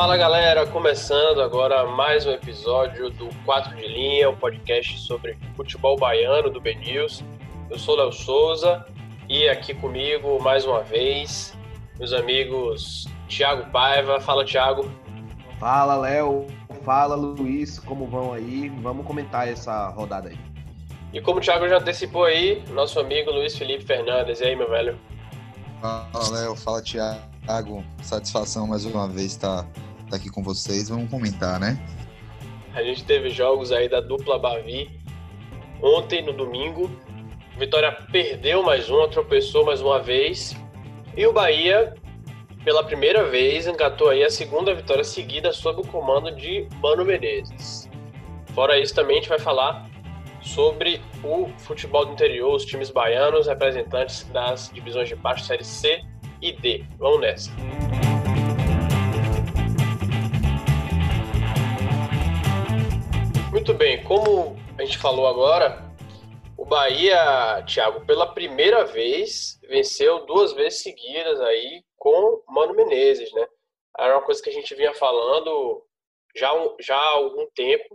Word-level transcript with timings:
Fala 0.00 0.16
galera, 0.16 0.66
começando 0.66 1.42
agora 1.42 1.86
mais 1.86 2.24
um 2.24 2.30
episódio 2.30 3.10
do 3.10 3.28
4 3.44 3.76
de 3.76 3.86
Linha, 3.86 4.30
o 4.30 4.32
um 4.32 4.36
podcast 4.36 4.98
sobre 4.98 5.38
futebol 5.54 5.94
baiano 5.94 6.48
do 6.48 6.58
BNews. 6.58 7.22
Eu 7.68 7.78
sou 7.78 7.96
Léo 7.96 8.10
Souza 8.10 8.86
e 9.28 9.46
aqui 9.46 9.74
comigo 9.74 10.42
mais 10.42 10.64
uma 10.64 10.80
vez 10.80 11.52
meus 11.98 12.14
amigos 12.14 13.06
Thiago 13.28 13.70
Paiva. 13.70 14.18
Fala 14.18 14.42
Thiago. 14.42 14.90
Fala 15.58 15.96
Léo, 15.96 16.46
fala 16.82 17.14
Luiz, 17.14 17.78
como 17.78 18.06
vão 18.06 18.32
aí? 18.32 18.70
Vamos 18.80 19.06
comentar 19.06 19.48
essa 19.48 19.90
rodada 19.90 20.30
aí. 20.30 20.38
E 21.12 21.20
como 21.20 21.40
o 21.40 21.42
Thiago 21.42 21.68
já 21.68 21.76
antecipou 21.76 22.24
aí, 22.24 22.64
nosso 22.70 22.98
amigo 22.98 23.30
Luiz 23.30 23.54
Felipe 23.54 23.84
Fernandes. 23.84 24.40
E 24.40 24.44
aí, 24.44 24.56
meu 24.56 24.70
velho? 24.70 24.98
Fala 25.82 26.30
Léo, 26.30 26.56
fala 26.56 26.80
Thiago. 26.80 27.84
Satisfação 28.02 28.66
mais 28.66 28.86
uma 28.86 29.06
vez 29.06 29.32
estar 29.32 29.64
tá 29.64 29.89
aqui 30.16 30.30
com 30.30 30.42
vocês. 30.42 30.88
Vamos 30.88 31.10
comentar, 31.10 31.58
né? 31.58 31.78
A 32.74 32.82
gente 32.82 33.04
teve 33.04 33.30
jogos 33.30 33.72
aí 33.72 33.88
da 33.88 34.00
dupla 34.00 34.38
Bavi 34.38 34.90
ontem, 35.82 36.22
no 36.22 36.32
domingo. 36.32 36.90
Vitória 37.58 37.92
perdeu 38.12 38.62
mais 38.62 38.88
uma, 38.88 39.08
tropeçou 39.08 39.64
mais 39.64 39.80
uma 39.80 40.00
vez. 40.00 40.56
E 41.16 41.26
o 41.26 41.32
Bahia, 41.32 41.94
pela 42.64 42.84
primeira 42.84 43.24
vez, 43.24 43.66
engatou 43.66 44.08
aí 44.08 44.22
a 44.22 44.30
segunda 44.30 44.74
vitória 44.74 45.04
seguida 45.04 45.52
sob 45.52 45.80
o 45.80 45.86
comando 45.86 46.34
de 46.36 46.68
Mano 46.80 47.04
Menezes. 47.04 47.90
Fora 48.54 48.78
isso, 48.78 48.94
também 48.94 49.18
a 49.18 49.20
gente 49.20 49.28
vai 49.28 49.38
falar 49.38 49.88
sobre 50.40 51.00
o 51.22 51.48
futebol 51.58 52.06
do 52.06 52.12
interior, 52.12 52.54
os 52.54 52.64
times 52.64 52.90
baianos, 52.90 53.46
representantes 53.46 54.24
das 54.32 54.70
divisões 54.72 55.08
de 55.08 55.16
baixo, 55.16 55.44
série 55.44 55.64
C 55.64 56.02
e 56.40 56.52
D. 56.52 56.84
Vamos 56.98 57.20
nessa. 57.20 57.50
Muito 63.60 63.74
bem, 63.74 64.02
como 64.04 64.56
a 64.78 64.84
gente 64.86 64.96
falou 64.96 65.26
agora, 65.26 65.84
o 66.56 66.64
Bahia, 66.64 67.62
Thiago, 67.66 68.06
pela 68.06 68.32
primeira 68.32 68.86
vez 68.86 69.60
venceu 69.68 70.24
duas 70.24 70.54
vezes 70.54 70.82
seguidas 70.82 71.38
aí 71.42 71.84
com 71.94 72.42
Mano 72.48 72.72
Menezes, 72.72 73.30
né? 73.34 73.46
Era 73.98 74.16
uma 74.16 74.24
coisa 74.24 74.42
que 74.42 74.48
a 74.48 74.52
gente 74.52 74.74
vinha 74.74 74.94
falando 74.94 75.86
já, 76.34 76.50
já 76.80 76.96
há 76.96 77.08
algum 77.10 77.46
tempo. 77.50 77.94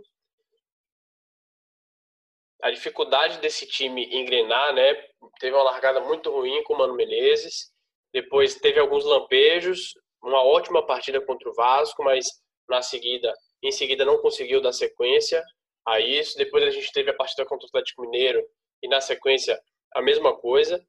A 2.62 2.70
dificuldade 2.70 3.40
desse 3.40 3.66
time 3.66 4.06
engrenar, 4.16 4.72
né? 4.72 4.94
Teve 5.40 5.56
uma 5.56 5.64
largada 5.64 6.00
muito 6.00 6.30
ruim 6.30 6.62
com 6.62 6.74
o 6.74 6.78
Mano 6.78 6.94
Menezes. 6.94 7.72
Depois 8.12 8.54
teve 8.54 8.78
alguns 8.78 9.04
lampejos, 9.04 9.94
uma 10.22 10.44
ótima 10.44 10.86
partida 10.86 11.20
contra 11.20 11.50
o 11.50 11.54
Vasco, 11.54 12.04
mas 12.04 12.28
na 12.68 12.82
seguida, 12.82 13.34
em 13.64 13.72
seguida 13.72 14.04
não 14.04 14.18
conseguiu 14.18 14.60
dar 14.60 14.72
sequência 14.72 15.42
a 15.86 16.00
isso. 16.00 16.36
Depois 16.36 16.64
a 16.64 16.70
gente 16.70 16.90
teve 16.92 17.10
a 17.10 17.14
partida 17.14 17.46
contra 17.46 17.64
o 17.64 17.68
Atlético 17.68 18.02
Mineiro 18.02 18.44
e 18.82 18.88
na 18.88 19.00
sequência 19.00 19.58
a 19.94 20.02
mesma 20.02 20.36
coisa. 20.36 20.84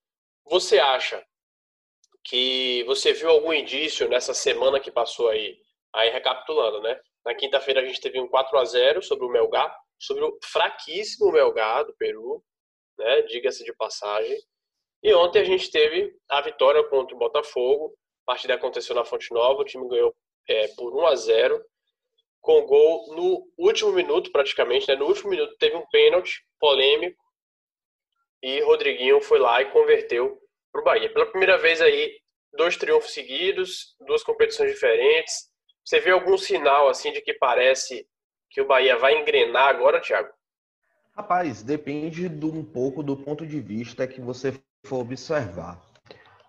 Você 0.46 0.80
acha 0.80 1.24
que 2.24 2.84
você 2.84 3.14
viu 3.14 3.30
algum 3.30 3.54
indício 3.54 4.10
nessa 4.10 4.34
semana 4.34 4.80
que 4.80 4.92
passou 4.92 5.30
aí? 5.30 5.58
Aí 5.94 6.10
recapitulando, 6.10 6.82
né? 6.82 7.00
Na 7.26 7.36
quinta-feira 7.36 7.82
a 7.82 7.86
gente 7.86 8.02
teve 8.02 8.20
um 8.20 8.28
4 8.28 8.58
a 8.58 8.66
0 8.66 9.02
sobre 9.02 9.26
o 9.26 9.30
Melgar, 9.30 9.74
sobre 10.00 10.24
o 10.24 10.38
fraquíssimo 10.44 11.32
Melgar 11.32 11.86
do 11.86 11.96
Peru, 11.96 12.44
né? 12.98 13.22
Diga-se 13.24 13.64
de 13.64 13.74
passagem. 13.74 14.38
E 15.04 15.14
ontem 15.14 15.40
a 15.40 15.44
gente 15.44 15.70
teve 15.70 16.14
a 16.30 16.42
vitória 16.42 16.84
contra 16.86 17.16
o 17.16 17.20
Botafogo. 17.20 17.94
A 18.24 18.34
partida 18.34 18.56
aconteceu 18.56 18.96
na 18.96 19.06
Fonte 19.06 19.32
Nova, 19.34 19.62
o 19.62 19.66
time 19.66 19.88
ganhou 19.88 20.14
é, 20.50 20.68
por 20.70 20.94
1 20.94 21.08
a 21.08 21.16
0 21.16 21.66
com 22.48 22.66
gol 22.66 23.14
no 23.14 23.46
último 23.58 23.92
minuto, 23.92 24.32
praticamente, 24.32 24.88
né? 24.88 24.96
No 24.96 25.06
último 25.06 25.32
minuto 25.32 25.54
teve 25.60 25.76
um 25.76 25.86
pênalti 25.92 26.46
polêmico 26.58 27.22
e 28.42 28.62
Rodriguinho 28.62 29.20
foi 29.20 29.38
lá 29.38 29.62
e 29.62 29.70
converteu 29.70 30.40
para 30.72 30.80
o 30.80 30.84
Bahia. 30.86 31.12
Pela 31.12 31.26
primeira 31.26 31.58
vez 31.58 31.82
aí, 31.82 32.10
dois 32.54 32.78
triunfos 32.78 33.14
seguidos, 33.14 33.98
duas 34.00 34.24
competições 34.24 34.72
diferentes. 34.72 35.50
Você 35.84 36.00
vê 36.00 36.12
algum 36.12 36.38
sinal 36.38 36.88
assim 36.88 37.12
de 37.12 37.20
que 37.20 37.34
parece 37.34 38.08
que 38.50 38.62
o 38.62 38.66
Bahia 38.66 38.98
vai 38.98 39.20
engrenar 39.20 39.68
agora, 39.68 40.00
Thiago? 40.00 40.30
Rapaz, 41.18 41.62
depende 41.62 42.30
de 42.30 42.46
um 42.46 42.64
pouco 42.64 43.04
do 43.04 43.18
ponto 43.18 43.46
de 43.46 43.60
vista 43.60 44.08
que 44.08 44.22
você 44.22 44.54
for 44.86 45.02
observar. 45.02 45.82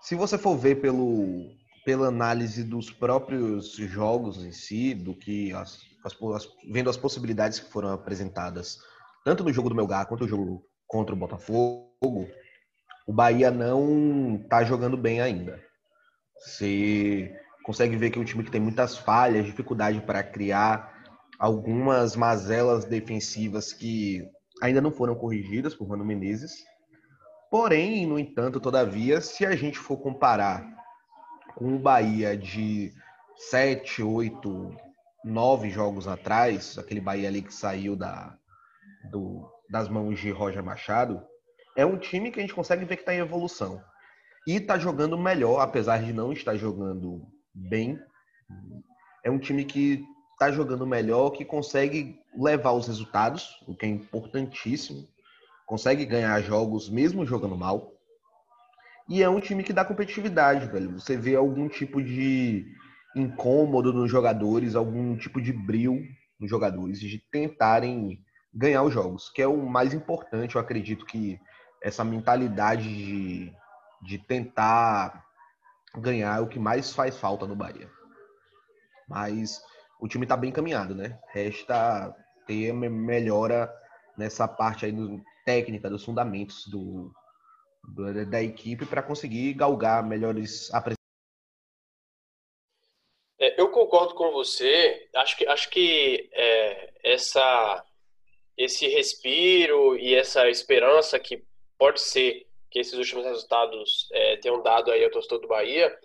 Se 0.01 0.15
você 0.15 0.39
for 0.39 0.57
ver 0.57 0.77
pelo, 0.77 1.51
pela 1.85 2.07
análise 2.07 2.63
dos 2.63 2.89
próprios 2.89 3.73
jogos 3.73 4.45
em 4.45 4.53
si, 4.53 4.95
do 4.95 5.13
que 5.13 5.53
as, 5.53 5.88
as, 6.05 6.49
vendo 6.71 6.91
as 6.91 6.97
possibilidades 6.97 7.59
que 7.59 7.71
foram 7.71 7.93
apresentadas, 7.93 8.79
tanto 9.25 9.45
no 9.45 9.53
jogo 9.53 9.69
do 9.69 9.75
Melgar 9.75 10.07
quanto 10.07 10.23
no 10.23 10.29
jogo 10.29 10.65
contra 10.87 11.15
o 11.15 11.19
Botafogo, 11.19 12.29
o 13.07 13.13
Bahia 13.13 13.51
não 13.51 14.41
está 14.43 14.65
jogando 14.65 14.97
bem 14.97 15.21
ainda. 15.21 15.63
Você 16.39 17.35
consegue 17.65 17.97
ver 17.97 18.11
que 18.11 18.19
é 18.19 18.23
um 18.23 18.25
time 18.25 18.45
que 18.45 18.51
tem 18.51 18.61
muitas 18.61 18.97
falhas, 18.97 19.45
dificuldade 19.45 20.01
para 20.01 20.23
criar 20.23 20.97
algumas 21.39 22.17
mazelas 22.17 22.85
defensivas 22.85 23.73
que 23.73 24.27
ainda 24.63 24.81
não 24.81 24.91
foram 24.91 25.15
corrigidas 25.15 25.75
por 25.75 25.89
Mano 25.89 26.05
Menezes. 26.05 26.65
Porém, 27.51 28.07
no 28.07 28.19
entanto, 28.19 28.61
todavia, 28.61 29.21
se 29.21 29.47
a 29.47 29.55
gente 29.55 29.79
for 29.79 29.97
comparar 29.99 30.67
com 31.55 31.77
o 31.77 31.79
Bahia 31.79 32.37
de 32.37 32.93
sete, 33.51 34.03
oito, 34.03 34.75
nove 35.25 35.71
jogos 35.71 36.07
atrás, 36.07 36.79
aquele 36.79 37.01
Bahia 37.01 37.29
ali 37.29 37.43
que 37.43 37.53
saiu 37.53 37.97
da, 37.97 38.37
do, 39.11 39.51
das 39.69 39.89
mãos 39.89 40.19
de 40.19 40.31
Roger 40.31 40.63
Machado, 40.63 41.23
é 41.77 41.85
um 41.85 41.99
time 41.99 42.31
que 42.31 42.39
a 42.39 42.43
gente 42.43 42.55
consegue 42.55 42.85
ver 42.85 42.97
que 42.97 43.03
está 43.03 43.15
em 43.15 43.19
evolução. 43.19 43.83
E 44.47 44.57
está 44.57 44.79
jogando 44.79 45.19
melhor, 45.19 45.61
apesar 45.61 46.03
de 46.03 46.13
não 46.13 46.33
estar 46.33 46.57
jogando 46.57 47.27
bem. 47.55 48.01
É 49.23 49.31
um 49.31 49.39
time 49.39 49.65
que 49.65 50.05
está 50.33 50.51
jogando 50.51 50.87
melhor, 50.87 51.31
que 51.31 51.45
consegue 51.45 52.19
levar 52.37 52.73
os 52.73 52.87
resultados, 52.87 53.63
o 53.67 53.75
que 53.75 53.85
é 53.85 53.89
importantíssimo. 53.89 55.07
Consegue 55.67 56.07
ganhar 56.07 56.41
jogos 56.41 56.89
mesmo 56.89 57.27
jogando 57.27 57.57
mal. 57.57 57.93
E 59.09 59.23
é 59.23 59.29
um 59.29 59.41
time 59.41 59.63
que 59.63 59.73
dá 59.73 59.85
competitividade, 59.85 60.67
velho. 60.67 60.93
Você 60.93 61.17
vê 61.17 61.35
algum 61.35 61.69
tipo 61.69 62.03
de 62.03 62.67
incômodo 63.15 63.93
nos 63.93 64.11
jogadores, 64.11 64.75
algum 64.75 65.17
tipo 65.17 65.41
de 65.41 65.53
brilho 65.53 66.01
nos 66.39 66.49
jogadores, 66.49 67.01
de 67.01 67.19
tentarem 67.31 68.23
ganhar 68.53 68.83
os 68.83 68.93
jogos, 68.93 69.29
que 69.31 69.43
é 69.43 69.47
o 69.47 69.57
mais 69.69 69.93
importante. 69.93 70.55
Eu 70.55 70.61
acredito 70.61 71.05
que 71.05 71.39
essa 71.83 72.05
mentalidade 72.05 72.83
de, 72.83 73.53
de 74.03 74.19
tentar 74.19 75.25
ganhar 75.97 76.39
é 76.39 76.41
o 76.41 76.49
que 76.49 76.59
mais 76.59 76.93
faz 76.93 77.19
falta 77.19 77.47
no 77.47 77.57
Bahia. 77.57 77.91
Mas 79.09 79.61
o 80.01 80.07
time 80.07 80.25
está 80.25 80.37
bem 80.37 80.51
encaminhado, 80.51 80.95
né? 80.95 81.19
Resta 81.33 82.15
ter 82.47 82.73
melhora 82.73 83.73
nessa 84.17 84.47
parte 84.47 84.85
aí 84.85 84.93
do, 84.93 85.23
técnica, 85.49 85.89
dos 85.89 86.05
fundamentos 86.05 86.67
do, 86.67 87.11
do 87.83 88.27
da 88.27 88.43
equipe 88.43 88.85
para 88.85 89.03
conseguir 89.03 89.55
galgar 89.55 90.05
melhores 90.05 90.71
concordo 93.89 94.15
com 94.15 94.31
você. 94.31 95.09
Acho 95.15 95.37
que, 95.37 95.47
acho 95.47 95.71
que 95.71 96.29
é, 96.33 96.93
essa 97.03 97.85
esse 98.57 98.89
respiro 98.89 99.97
e 99.97 100.15
essa 100.17 100.49
esperança 100.51 101.19
que 101.19 101.45
pode 101.79 102.01
ser 102.01 102.45
que 102.69 102.81
esses 102.81 102.95
últimos 102.95 103.25
resultados 103.25 104.09
é, 104.13 104.37
tenham 104.39 104.61
dado 104.61 104.91
aí 104.91 105.05
ao 105.05 105.11
torcedor 105.11 105.39
do 105.39 105.47
Bahia, 105.47 105.97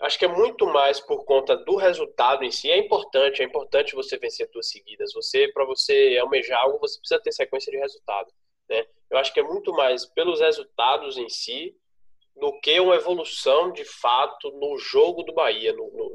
acho 0.00 0.18
que 0.18 0.24
é 0.24 0.28
muito 0.28 0.66
mais 0.66 0.98
por 0.98 1.26
conta 1.26 1.54
do 1.54 1.76
resultado 1.76 2.42
em 2.42 2.50
si. 2.50 2.70
É 2.70 2.78
importante, 2.78 3.42
é 3.42 3.44
importante 3.44 3.94
você 3.94 4.16
vencer 4.16 4.50
duas 4.50 4.70
seguidas. 4.70 5.12
Você, 5.12 5.46
para 5.52 5.66
você 5.66 6.18
almejar 6.18 6.58
algo, 6.62 6.78
você 6.78 6.98
precisa 6.98 7.20
ter 7.20 7.32
sequência 7.32 7.70
de 7.70 7.78
resultado. 7.78 8.32
Né? 8.68 8.86
Eu 9.10 9.18
acho 9.18 9.32
que 9.32 9.40
é 9.40 9.42
muito 9.42 9.70
mais 9.72 10.06
pelos 10.06 10.40
resultados 10.40 11.18
em 11.18 11.28
si 11.28 11.76
do 12.34 12.58
que 12.60 12.80
uma 12.80 12.96
evolução 12.96 13.70
de 13.70 13.84
fato 13.84 14.50
no 14.52 14.76
jogo 14.78 15.22
do 15.22 15.34
Bahia, 15.34 15.72
no, 15.74 15.86
no, 15.90 16.10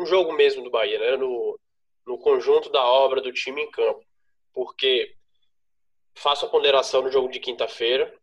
no, 0.00 0.06
jogo 0.06 0.32
mesmo 0.32 0.62
do 0.62 0.70
Bahia, 0.70 0.98
né? 0.98 1.16
no, 1.16 1.58
no 2.06 2.18
conjunto 2.18 2.70
da 2.70 2.84
obra 2.84 3.20
do 3.20 3.32
time 3.32 3.62
em 3.62 3.70
campo 3.70 4.04
porque 4.52 5.14
faço 6.14 6.46
a 6.46 6.48
ponderação 6.48 7.02
no 7.02 7.10
jogo 7.10 7.28
de 7.28 7.40
quinta-feira. 7.40 8.14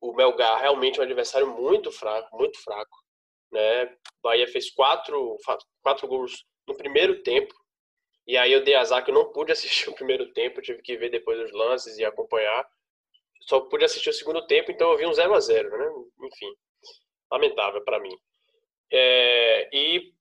O 0.00 0.12
Melgar 0.14 0.60
realmente 0.60 0.98
é 0.98 1.02
um 1.02 1.04
adversário 1.04 1.46
muito 1.48 1.92
fraco, 1.92 2.36
muito 2.36 2.58
fraco. 2.62 2.96
Né? 3.50 3.96
Bahia 4.22 4.48
fez 4.48 4.70
quatro, 4.70 5.36
quatro 5.82 6.08
gols 6.08 6.44
no 6.66 6.76
primeiro 6.76 7.22
tempo. 7.22 7.54
E 8.26 8.36
aí 8.36 8.52
eu 8.52 8.62
dei 8.62 8.74
azar 8.74 9.04
que 9.04 9.10
eu 9.10 9.14
não 9.14 9.32
pude 9.32 9.52
assistir 9.52 9.88
o 9.90 9.94
primeiro 9.94 10.32
tempo, 10.32 10.62
tive 10.62 10.82
que 10.82 10.96
ver 10.96 11.10
depois 11.10 11.38
os 11.40 11.52
lances 11.52 11.98
e 11.98 12.04
acompanhar. 12.04 12.66
Só 13.42 13.60
pude 13.60 13.84
assistir 13.84 14.10
o 14.10 14.14
segundo 14.14 14.46
tempo, 14.46 14.70
então 14.70 14.90
eu 14.92 14.96
vi 14.96 15.04
um 15.04 15.12
0 15.12 15.34
a 15.34 15.40
0 15.40 15.76
né? 15.76 15.86
Enfim, 16.26 16.54
lamentável 17.30 17.82
para 17.84 17.98
mim. 17.98 18.16
É, 18.90 19.68
e 19.76 20.12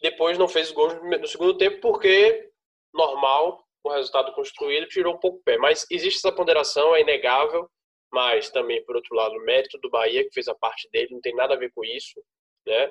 depois 0.00 0.38
não 0.38 0.48
fez 0.48 0.70
gols 0.70 0.94
no 1.20 1.26
segundo 1.26 1.56
tempo 1.56 1.80
porque 1.80 2.48
normal, 2.94 3.64
o 3.84 3.90
resultado 3.90 4.32
construído 4.32 4.88
tirou 4.88 5.14
um 5.14 5.18
pouco 5.18 5.38
o 5.38 5.42
pé. 5.42 5.56
Mas 5.56 5.86
existe 5.90 6.18
essa 6.18 6.34
ponderação, 6.34 6.94
é 6.94 7.00
inegável, 7.00 7.68
mas 8.12 8.50
também, 8.50 8.84
por 8.84 8.96
outro 8.96 9.14
lado, 9.14 9.34
o 9.34 9.44
mérito 9.44 9.78
do 9.78 9.90
Bahia, 9.90 10.24
que 10.24 10.32
fez 10.32 10.48
a 10.48 10.54
parte 10.54 10.88
dele, 10.90 11.12
não 11.12 11.20
tem 11.20 11.34
nada 11.34 11.54
a 11.54 11.58
ver 11.58 11.70
com 11.72 11.84
isso, 11.84 12.22
né? 12.66 12.90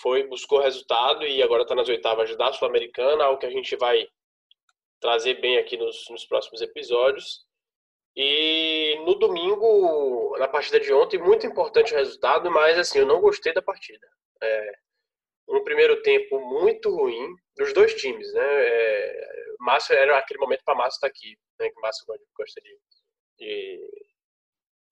Foi, 0.00 0.22
buscou 0.24 0.60
resultado 0.60 1.26
e 1.26 1.42
agora 1.42 1.62
está 1.62 1.74
nas 1.74 1.88
oitavas 1.88 2.34
da 2.36 2.52
Sul-Americana, 2.52 3.24
algo 3.24 3.40
que 3.40 3.46
a 3.46 3.50
gente 3.50 3.74
vai 3.76 4.06
trazer 5.00 5.40
bem 5.40 5.58
aqui 5.58 5.76
nos, 5.76 6.08
nos 6.10 6.24
próximos 6.26 6.60
episódios. 6.60 7.44
E 8.14 9.00
no 9.04 9.14
domingo, 9.14 10.36
na 10.38 10.46
partida 10.46 10.78
de 10.78 10.92
ontem, 10.92 11.18
muito 11.18 11.46
importante 11.46 11.92
o 11.92 11.96
resultado, 11.96 12.50
mas 12.50 12.78
assim, 12.78 12.98
eu 12.98 13.06
não 13.06 13.20
gostei 13.20 13.52
da 13.52 13.62
partida. 13.62 14.06
É, 14.42 14.72
um 15.50 15.64
primeiro 15.64 16.00
tempo 16.02 16.40
muito 16.40 16.90
ruim 16.90 17.34
dos 17.56 17.72
dois 17.72 17.94
times, 17.94 18.32
né? 18.32 18.42
É, 18.44 19.30
Márcio 19.58 19.94
era 19.94 20.16
aquele 20.16 20.40
momento 20.40 20.62
para 20.64 20.74
Márcio 20.74 20.96
estar 20.96 21.08
tá 21.08 21.12
aqui, 21.14 21.36
né? 21.58 21.70
Que 21.70 21.80
Márcio 21.80 22.04
gosta 22.36 22.60
de, 22.60 22.78
de 23.38 23.90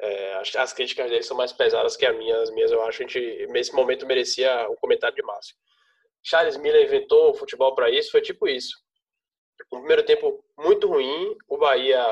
é, 0.00 0.34
as, 0.34 0.54
as, 0.56 0.72
críticas 0.72 1.10
dele 1.10 1.22
são 1.22 1.36
mais 1.36 1.52
pesadas 1.52 1.96
que 1.96 2.04
as 2.04 2.16
minhas. 2.16 2.40
As 2.42 2.50
minhas 2.50 2.70
eu 2.70 2.82
acho 2.82 3.02
a 3.02 3.06
gente 3.06 3.46
nesse 3.48 3.74
momento 3.74 4.06
merecia 4.06 4.68
o 4.68 4.72
um 4.72 4.76
comentário 4.76 5.16
de 5.16 5.22
Márcio. 5.22 5.56
Charles 6.22 6.56
Miller 6.56 6.84
inventou 6.84 7.30
o 7.30 7.34
futebol 7.34 7.74
para 7.74 7.90
isso, 7.90 8.10
foi 8.10 8.20
tipo 8.20 8.48
isso. 8.48 8.76
Um 9.72 9.78
primeiro 9.78 10.04
tempo 10.04 10.44
muito 10.58 10.88
ruim, 10.88 11.36
o 11.48 11.56
Bahia 11.56 12.02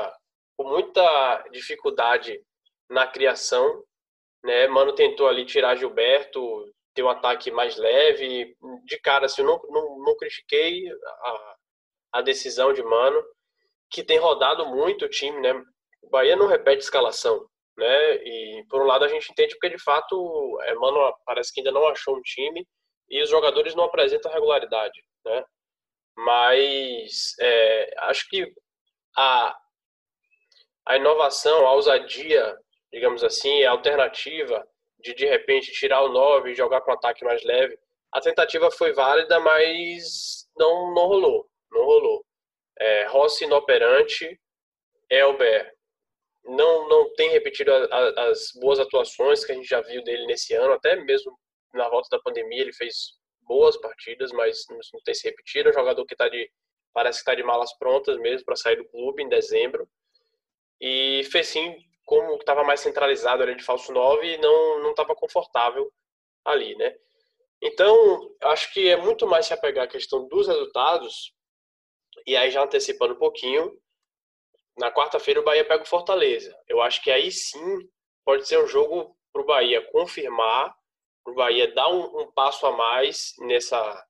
com 0.57 0.67
muita 0.67 1.45
dificuldade 1.51 2.41
na 2.89 3.05
criação, 3.05 3.83
né? 4.43 4.67
Mano 4.67 4.93
tentou 4.93 5.27
ali 5.27 5.45
tirar 5.45 5.75
Gilberto, 5.75 6.73
ter 6.97 7.03
um 7.03 7.09
ataque 7.09 7.51
mais 7.51 7.77
leve. 7.77 8.57
De 8.85 8.99
cara, 8.99 9.27
assim, 9.27 9.43
eu 9.43 9.47
não, 9.47 9.61
não, 9.69 9.99
não 9.99 10.17
critiquei 10.17 10.83
a, 10.91 11.55
a 12.13 12.21
decisão 12.23 12.73
de 12.73 12.81
Mano, 12.81 13.23
que 13.91 14.03
tem 14.03 14.17
rodado 14.17 14.65
muito 14.65 15.05
o 15.05 15.09
time, 15.09 15.39
né? 15.39 15.53
O 16.01 16.09
Bahia 16.09 16.35
não 16.35 16.47
repete 16.47 16.81
escalação, 16.81 17.47
né? 17.77 18.15
E 18.15 18.65
por 18.67 18.81
um 18.81 18.85
lado 18.85 19.05
a 19.05 19.07
gente 19.07 19.31
entende 19.31 19.53
porque 19.53 19.69
de 19.69 19.83
fato 19.83 20.59
é, 20.63 20.73
Mano 20.73 21.15
parece 21.23 21.53
que 21.53 21.59
ainda 21.59 21.71
não 21.71 21.87
achou 21.87 22.17
um 22.17 22.21
time 22.21 22.67
e 23.09 23.21
os 23.21 23.29
jogadores 23.29 23.75
não 23.75 23.83
apresentam 23.83 24.31
regularidade, 24.31 24.99
né? 25.23 25.45
Mas 26.17 27.35
é, 27.39 27.93
acho 28.09 28.27
que 28.27 28.51
a, 29.15 29.55
a 30.87 30.97
inovação, 30.97 31.67
a 31.67 31.73
ousadia, 31.73 32.57
digamos 32.91 33.23
assim, 33.23 33.63
a 33.63 33.71
alternativa 33.71 34.67
de 34.99 35.13
de 35.13 35.25
repente 35.25 35.71
tirar 35.71 36.01
o 36.01 36.09
9 36.09 36.51
e 36.51 36.55
jogar 36.55 36.81
com 36.81 36.91
um 36.91 36.95
ataque 36.95 37.23
mais 37.23 37.43
leve, 37.43 37.77
a 38.11 38.21
tentativa 38.21 38.71
foi 38.71 38.93
válida, 38.93 39.39
mas 39.39 40.47
não, 40.57 40.93
não 40.93 41.07
rolou. 41.07 41.49
Não 41.71 41.83
rolou. 41.83 42.25
É, 42.79 43.05
Rossi 43.07 43.45
inoperante, 43.45 44.39
Elber 45.09 45.73
não, 46.43 46.87
não 46.87 47.13
tem 47.15 47.29
repetido 47.31 47.71
a, 47.73 47.85
a, 47.85 48.29
as 48.29 48.51
boas 48.59 48.79
atuações 48.79 49.43
que 49.43 49.51
a 49.51 49.55
gente 49.55 49.67
já 49.67 49.81
viu 49.81 50.03
dele 50.03 50.25
nesse 50.25 50.53
ano, 50.53 50.73
até 50.73 50.95
mesmo 50.95 51.37
na 51.73 51.89
volta 51.89 52.07
da 52.09 52.21
pandemia 52.21 52.61
ele 52.61 52.73
fez 52.73 53.17
boas 53.41 53.77
partidas, 53.77 54.31
mas 54.31 54.65
não, 54.69 54.79
tem 55.03 55.13
se 55.13 55.27
repetido. 55.27 55.69
É 55.69 55.71
um 55.71 55.75
jogador 55.75 56.05
que 56.05 56.15
tá 56.15 56.27
de, 56.29 56.49
parece 56.93 57.19
que 57.19 57.21
está 57.21 57.35
de 57.35 57.43
malas 57.43 57.77
prontas 57.77 58.17
mesmo 58.17 58.45
para 58.45 58.55
sair 58.55 58.77
do 58.77 58.87
clube 58.87 59.23
em 59.23 59.29
dezembro. 59.29 59.87
E 60.79 61.23
fez 61.31 61.47
sim, 61.47 61.75
como 62.07 62.37
estava 62.37 62.63
mais 62.63 62.79
centralizado 62.79 63.43
ali 63.43 63.53
de 63.53 63.63
falso 63.63 63.91
9, 63.91 64.37
não 64.37 64.81
não 64.81 64.91
estava 64.91 65.13
confortável 65.13 65.91
ali, 66.45 66.73
né? 66.77 66.95
Então, 67.61 68.33
acho 68.43 68.71
que 68.71 68.87
é 68.87 68.95
muito 68.95 69.27
mais 69.27 69.47
se 69.47 69.53
apegar 69.53 69.83
à 69.83 69.87
questão 69.89 70.25
dos 70.27 70.47
resultados, 70.47 71.33
e 72.25 72.37
aí 72.37 72.49
já 72.49 72.63
antecipando 72.63 73.13
um 73.13 73.17
pouquinho, 73.17 73.77
na 74.77 74.89
quarta-feira 74.91 75.41
o 75.41 75.43
Bahia 75.43 75.65
pega 75.65 75.83
o 75.83 75.87
Fortaleza. 75.87 76.57
Eu 76.67 76.81
acho 76.81 77.03
que 77.03 77.11
aí 77.11 77.29
sim 77.29 77.89
pode 78.23 78.47
ser 78.47 78.57
um 78.63 78.67
jogo 78.67 79.17
para 79.33 79.41
o 79.41 79.45
Bahia 79.45 79.81
confirmar, 79.91 80.73
para 81.25 81.33
o 81.33 81.35
Bahia 81.35 81.73
dar 81.73 81.89
um, 81.89 82.21
um, 82.21 82.31
passo 82.31 82.65
a 82.65 82.71
mais 82.71 83.33
nessa, 83.39 84.05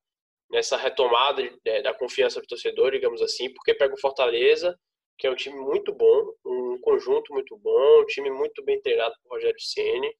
nessa 0.52 0.78
retomada 0.78 1.42
é, 1.66 1.82
da 1.82 1.96
confiança 1.96 2.40
do 2.40 2.48
torcedor, 2.48 2.92
digamos 2.92 3.24
assim, 3.24 3.52
porque 3.54 3.74
pega 3.74 3.96
o 3.96 4.00
Fortaleza 4.00 4.78
que 5.18 5.28
é 5.28 5.32
um 5.32 5.36
time 5.36 5.58
muito 5.60 5.94
bom, 5.94 6.34
um 6.46 6.80
conjunto 6.82 7.34
muito 7.34 7.58
bom, 7.58 8.02
um 8.02 8.06
time 8.06 8.30
muito 8.30 8.64
bem 8.64 8.80
treinado 8.82 9.16
por 9.24 9.36
Rogério 9.36 9.60
Ceni. 9.60 10.16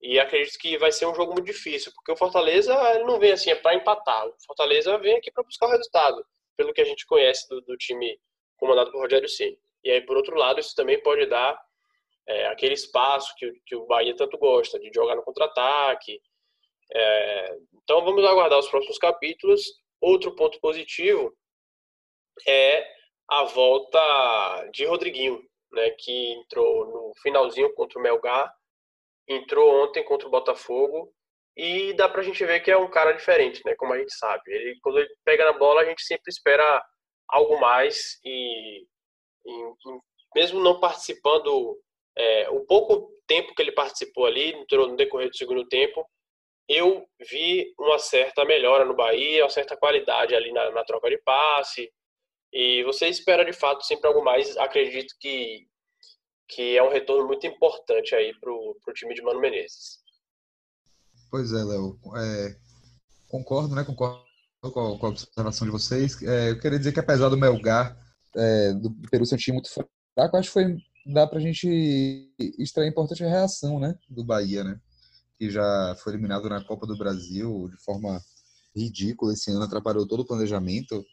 E 0.00 0.18
acredito 0.18 0.58
que 0.58 0.78
vai 0.78 0.90
ser 0.92 1.06
um 1.06 1.14
jogo 1.14 1.34
muito 1.34 1.46
difícil, 1.46 1.92
porque 1.94 2.12
o 2.12 2.16
Fortaleza 2.16 2.74
não 3.00 3.18
vem 3.18 3.32
assim 3.32 3.50
é 3.50 3.54
para 3.54 3.74
empatar. 3.74 4.26
O 4.26 4.34
Fortaleza 4.46 4.96
vem 4.98 5.16
aqui 5.16 5.30
para 5.30 5.44
buscar 5.44 5.66
o 5.66 5.70
resultado, 5.70 6.24
pelo 6.56 6.72
que 6.72 6.80
a 6.80 6.84
gente 6.84 7.04
conhece 7.06 7.46
do, 7.48 7.60
do 7.62 7.76
time 7.76 8.18
comandado 8.56 8.90
por 8.90 9.02
Rogério 9.02 9.28
Ceni. 9.28 9.58
E 9.84 9.90
aí, 9.90 10.00
por 10.00 10.16
outro 10.16 10.36
lado, 10.36 10.60
isso 10.60 10.74
também 10.74 11.02
pode 11.02 11.26
dar 11.26 11.60
é, 12.26 12.46
aquele 12.46 12.74
espaço 12.74 13.34
que, 13.36 13.52
que 13.66 13.74
o 13.74 13.86
Bahia 13.86 14.14
tanto 14.14 14.38
gosta, 14.38 14.78
de 14.78 14.90
jogar 14.94 15.16
no 15.16 15.22
contra-ataque. 15.22 16.20
É, 16.92 17.56
então, 17.82 18.04
vamos 18.04 18.24
aguardar 18.24 18.58
os 18.58 18.68
próximos 18.68 18.98
capítulos. 18.98 19.62
Outro 20.00 20.34
ponto 20.34 20.58
positivo 20.60 21.34
é 22.46 22.99
a 23.30 23.44
volta 23.44 24.68
de 24.72 24.84
Rodriguinho, 24.84 25.40
né, 25.72 25.90
que 25.90 26.32
entrou 26.32 26.86
no 26.86 27.12
finalzinho 27.22 27.72
contra 27.74 27.98
o 27.98 28.02
Melgar, 28.02 28.52
entrou 29.28 29.84
ontem 29.84 30.02
contra 30.02 30.26
o 30.26 30.30
Botafogo 30.30 31.14
e 31.56 31.92
dá 31.92 32.08
pra 32.08 32.22
gente 32.22 32.44
ver 32.44 32.60
que 32.60 32.70
é 32.72 32.76
um 32.76 32.90
cara 32.90 33.12
diferente, 33.12 33.62
né, 33.64 33.76
como 33.76 33.92
a 33.92 33.98
gente 33.98 34.12
sabe. 34.14 34.42
Ele 34.48 34.76
quando 34.82 34.98
ele 34.98 35.14
pega 35.24 35.44
na 35.44 35.52
bola, 35.52 35.82
a 35.82 35.84
gente 35.84 36.02
sempre 36.02 36.28
espera 36.28 36.84
algo 37.28 37.60
mais 37.60 38.18
e, 38.24 38.80
e, 39.46 39.52
e 39.52 40.00
mesmo 40.34 40.58
não 40.58 40.80
participando 40.80 41.78
é, 42.18 42.50
o 42.50 42.66
pouco 42.66 43.12
tempo 43.28 43.54
que 43.54 43.62
ele 43.62 43.72
participou 43.72 44.26
ali, 44.26 44.52
entrou 44.52 44.88
no 44.88 44.96
decorrer 44.96 45.28
do 45.28 45.36
segundo 45.36 45.64
tempo, 45.68 46.04
eu 46.68 47.06
vi 47.30 47.72
uma 47.78 47.98
certa 47.98 48.44
melhora 48.44 48.84
no 48.84 48.94
Bahia, 48.94 49.44
uma 49.44 49.50
certa 49.50 49.76
qualidade 49.76 50.34
ali 50.34 50.52
na, 50.52 50.70
na 50.72 50.84
troca 50.84 51.08
de 51.08 51.18
passe, 51.18 51.92
e 52.52 52.82
você 52.84 53.06
espera 53.06 53.44
de 53.44 53.52
fato 53.52 53.84
sempre 53.84 54.08
algo 54.08 54.24
mais. 54.24 54.56
Acredito 54.56 55.14
que, 55.18 55.66
que 56.48 56.76
é 56.76 56.82
um 56.82 56.90
retorno 56.90 57.26
muito 57.26 57.46
importante 57.46 58.14
aí 58.14 58.32
para 58.40 58.50
o 58.52 58.92
time 58.94 59.14
de 59.14 59.22
Mano 59.22 59.40
Menezes. 59.40 60.00
Pois 61.30 61.52
é, 61.52 61.62
Léo. 61.62 61.98
É, 62.16 62.56
concordo, 63.28 63.74
né? 63.74 63.84
Concordo 63.84 64.24
com 64.60 64.68
a, 64.68 64.98
com 64.98 65.06
a 65.06 65.10
observação 65.10 65.66
de 65.66 65.72
vocês. 65.72 66.20
É, 66.22 66.50
eu 66.50 66.58
queria 66.58 66.78
dizer 66.78 66.92
que 66.92 67.00
apesar 67.00 67.28
do 67.28 67.38
Melgar, 67.38 67.96
é, 68.36 68.72
do 68.72 68.90
Peru 69.10 69.24
um 69.24 69.36
time 69.36 69.54
muito 69.54 69.72
fraco, 69.72 70.36
acho 70.36 70.48
que 70.48 70.52
foi, 70.52 70.76
dá 71.06 71.26
para 71.26 71.38
a 71.38 71.42
gente 71.42 72.28
extrair 72.58 72.88
importante 72.88 73.22
reação 73.22 73.78
né, 73.78 73.96
do 74.08 74.24
Bahia, 74.24 74.64
né? 74.64 74.80
Que 75.38 75.50
já 75.50 75.96
foi 76.02 76.12
eliminado 76.12 76.48
na 76.48 76.62
Copa 76.64 76.86
do 76.86 76.98
Brasil 76.98 77.68
de 77.68 77.82
forma 77.82 78.20
ridícula 78.76 79.32
esse 79.32 79.50
ano, 79.50 79.62
atrapalhou 79.62 80.06
todo 80.06 80.20
o 80.20 80.26
planejamento. 80.26 81.04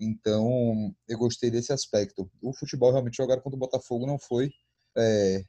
Então, 0.00 0.94
eu 1.06 1.18
gostei 1.18 1.50
desse 1.50 1.72
aspecto. 1.72 2.30
O 2.40 2.54
futebol 2.54 2.90
realmente 2.90 3.18
jogado 3.18 3.42
contra 3.42 3.56
o 3.56 3.60
Botafogo 3.60 4.06
não 4.06 4.18
foi 4.18 4.50
é, 4.96 5.44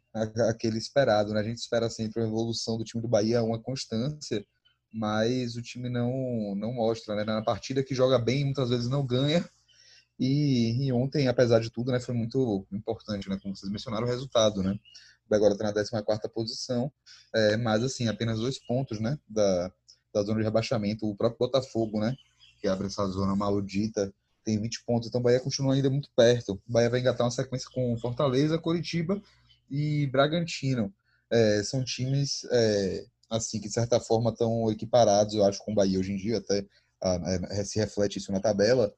aquele 0.49 0.77
esperado, 0.77 1.33
né? 1.33 1.39
A 1.39 1.43
gente 1.43 1.59
espera 1.59 1.89
sempre 1.89 2.21
a 2.21 2.25
evolução 2.25 2.77
do 2.77 2.83
time 2.83 3.01
do 3.01 3.07
Bahia, 3.07 3.41
uma 3.41 3.61
constância, 3.61 4.45
mas 4.93 5.55
o 5.55 5.61
time 5.61 5.89
não 5.89 6.53
não 6.55 6.73
mostra, 6.73 7.15
né? 7.15 7.23
Na 7.23 7.41
partida 7.41 7.83
que 7.83 7.95
joga 7.95 8.19
bem, 8.19 8.43
muitas 8.43 8.69
vezes 8.69 8.89
não 8.89 9.05
ganha. 9.05 9.47
E, 10.19 10.85
e 10.85 10.93
ontem, 10.93 11.27
apesar 11.27 11.59
de 11.59 11.71
tudo, 11.71 11.91
né, 11.91 11.99
foi 11.99 12.13
muito 12.13 12.67
importante, 12.71 13.29
né? 13.29 13.39
Como 13.41 13.55
vocês 13.55 13.71
mencionaram, 13.71 14.05
o 14.05 14.09
resultado, 14.09 14.61
né? 14.61 14.77
Agora 15.31 15.53
está 15.53 15.63
na 15.63 15.73
14 15.73 16.29
posição, 16.33 16.91
é, 17.33 17.55
mas 17.57 17.83
assim, 17.83 18.09
apenas 18.09 18.39
dois 18.39 18.59
pontos, 18.59 18.99
né? 18.99 19.17
Da, 19.27 19.71
da 20.13 20.23
zona 20.23 20.39
de 20.39 20.43
rebaixamento. 20.43 21.09
O 21.09 21.15
próprio 21.15 21.39
Botafogo, 21.39 21.99
né? 22.01 22.15
Que 22.59 22.67
abre 22.67 22.87
essa 22.87 23.07
zona 23.07 23.35
maldita 23.35 24.13
tem 24.43 24.59
20 24.59 24.83
pontos, 24.85 25.07
então 25.07 25.21
o 25.21 25.23
Bahia 25.23 25.39
continua 25.39 25.73
ainda 25.73 25.89
muito 25.89 26.09
perto. 26.15 26.61
O 26.67 26.71
Bahia 26.71 26.89
vai 26.89 26.99
engatar 26.99 27.25
uma 27.25 27.31
sequência 27.31 27.69
com 27.73 27.97
Fortaleza, 27.97 28.57
Coritiba 28.57 29.21
e 29.69 30.07
Bragantino. 30.07 30.93
É, 31.29 31.63
são 31.63 31.83
times 31.83 32.45
é, 32.51 33.05
assim 33.29 33.59
que 33.59 33.67
de 33.67 33.73
certa 33.73 33.99
forma 33.99 34.31
estão 34.31 34.69
equiparados, 34.71 35.33
eu 35.33 35.45
acho, 35.45 35.63
com 35.63 35.71
o 35.71 35.75
Bahia 35.75 35.99
hoje 35.99 36.11
em 36.11 36.17
dia, 36.17 36.39
até 36.39 36.65
a, 37.01 37.15
a, 37.15 37.65
se 37.65 37.79
reflete 37.79 38.19
isso 38.19 38.31
na 38.31 38.39
tabela. 38.39 38.93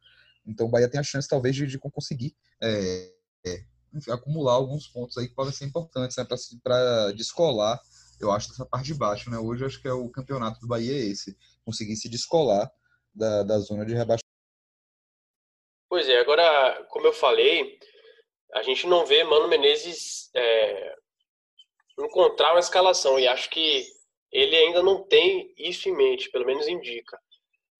Então 0.45 0.67
o 0.67 0.69
Bahia 0.69 0.89
tem 0.89 0.99
a 0.99 1.03
chance 1.03 1.27
talvez 1.27 1.55
de, 1.55 1.67
de 1.67 1.77
conseguir 1.77 2.35
é, 2.61 3.11
é 3.45 3.63
acumular 4.09 4.53
alguns 4.53 4.87
pontos 4.87 5.17
aí 5.17 5.27
que 5.27 5.35
podem 5.35 5.53
ser 5.53 5.65
importantes 5.65 6.17
né, 6.17 6.25
para 6.63 7.11
descolar, 7.11 7.79
eu 8.19 8.31
acho, 8.31 8.49
dessa 8.49 8.65
parte 8.65 8.87
de 8.87 8.95
baixo. 8.95 9.29
Né? 9.29 9.37
Hoje 9.37 9.65
acho 9.65 9.81
que 9.81 9.87
é 9.87 9.93
o 9.93 10.09
campeonato 10.09 10.59
do 10.59 10.67
Bahia 10.67 10.93
é 10.93 11.05
esse, 11.05 11.37
conseguir 11.63 11.95
se 11.95 12.09
descolar 12.09 12.71
da, 13.13 13.43
da 13.43 13.59
zona 13.59 13.85
de 13.85 13.93
rebaixamento 13.93 14.22
Pois 16.03 16.13
é, 16.13 16.19
agora, 16.19 16.85
como 16.89 17.07
eu 17.07 17.13
falei, 17.13 17.79
a 18.55 18.61
gente 18.61 18.85
não 18.87 19.05
vê 19.05 19.23
Mano 19.23 19.47
Menezes 19.47 20.29
é, 20.35 20.95
encontrar 21.97 22.51
uma 22.51 22.59
escalação 22.59 23.17
e 23.17 23.25
acho 23.25 23.49
que 23.49 23.85
ele 24.29 24.53
ainda 24.53 24.83
não 24.83 25.07
tem 25.07 25.53
isso 25.57 25.87
em 25.87 25.95
mente, 25.95 26.29
pelo 26.29 26.45
menos 26.45 26.67
indica. 26.67 27.17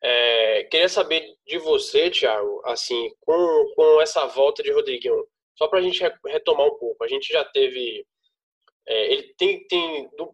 É, 0.02 0.64
queria 0.72 0.88
saber 0.88 1.36
de 1.46 1.58
você, 1.58 2.10
Thiago, 2.10 2.62
assim, 2.64 3.14
com, 3.20 3.74
com 3.76 4.00
essa 4.00 4.26
volta 4.26 4.64
de 4.64 4.72
Rodriguinho, 4.72 5.28
só 5.58 5.68
para 5.68 5.80
a 5.80 5.82
gente 5.82 6.02
retomar 6.26 6.68
um 6.68 6.78
pouco. 6.78 7.04
A 7.04 7.10
gente 7.10 7.28
já 7.28 7.44
teve. 7.44 8.08
É, 8.88 9.12
ele 9.12 9.34
tem. 9.34 9.68
tem 9.68 10.10
do, 10.16 10.34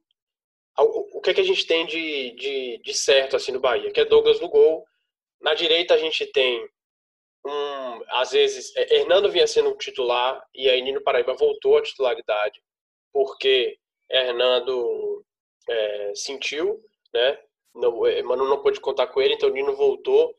o 0.78 1.22
que 1.22 1.32
é 1.32 1.34
que 1.34 1.42
a 1.42 1.44
gente 1.44 1.66
tem 1.66 1.88
de, 1.88 2.36
de, 2.36 2.78
de 2.84 2.94
certo 2.94 3.36
assim 3.36 3.52
no 3.52 3.60
Bahia? 3.60 3.92
Que 3.92 4.02
é 4.02 4.06
Douglas 4.06 4.40
no 4.40 4.48
gol. 4.48 4.86
Na 5.42 5.56
direita 5.56 5.96
a 5.96 5.98
gente 5.98 6.28
tem 6.28 6.70
um, 7.46 8.04
às 8.10 8.32
vezes, 8.32 8.76
é, 8.76 8.98
Hernando 8.98 9.32
vinha 9.32 9.48
sendo 9.48 9.70
um 9.70 9.78
titular 9.78 10.44
e 10.54 10.70
aí 10.70 10.82
Nino 10.82 11.02
Paraíba 11.02 11.34
voltou 11.34 11.78
à 11.78 11.82
titularidade 11.82 12.62
porque 13.14 13.78
Hernando 14.10 15.24
é, 15.70 16.12
sentiu, 16.16 16.84
né? 17.14 17.40
Não, 17.74 18.06
é, 18.06 18.22
Mano 18.24 18.48
não 18.48 18.62
pôde 18.62 18.80
contar 18.80 19.08
com 19.08 19.22
ele, 19.22 19.36
então 19.36 19.50
Nino 19.50 19.76
voltou. 19.76 20.36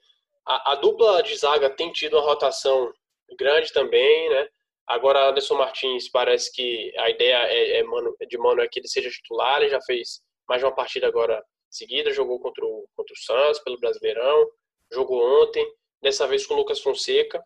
A, 0.47 0.73
a, 0.73 0.75
dupla 0.77 1.23
de 1.23 1.37
zaga 1.37 1.71
tem 1.71 1.93
tido 1.93 2.17
uma 2.17 2.27
rotação 2.27 2.93
grande 3.39 3.73
também, 3.73 4.29
né? 4.31 4.49
Agora 4.87 5.29
Anderson 5.29 5.55
Martins 5.55 6.09
parece 6.09 6.53
que 6.53 6.93
a 6.99 7.09
ideia 7.09 7.37
é, 7.47 7.79
é 7.79 7.83
Mano, 7.85 8.17
de 8.29 8.39
Mano 8.39 8.61
é 8.61 8.69
que 8.69 8.81
ele 8.81 8.89
seja 8.89 9.09
titular, 9.09 9.61
ele 9.61 9.71
já 9.71 9.81
fez 9.83 10.21
mais 10.49 10.63
uma 10.63 10.75
partida 10.75 11.07
agora 11.07 11.43
seguida, 11.71 12.13
jogou 12.13 12.41
contra 12.41 12.65
o, 12.65 12.89
contra 12.97 13.15
o 13.15 13.19
Santos 13.19 13.61
pelo 13.61 13.79
Brasileirão, 13.79 14.51
jogou 14.93 15.43
ontem, 15.43 15.65
dessa 16.03 16.27
vez 16.27 16.47
com 16.47 16.55
o 16.55 16.57
Lucas 16.57 16.81
Fonseca, 16.81 17.43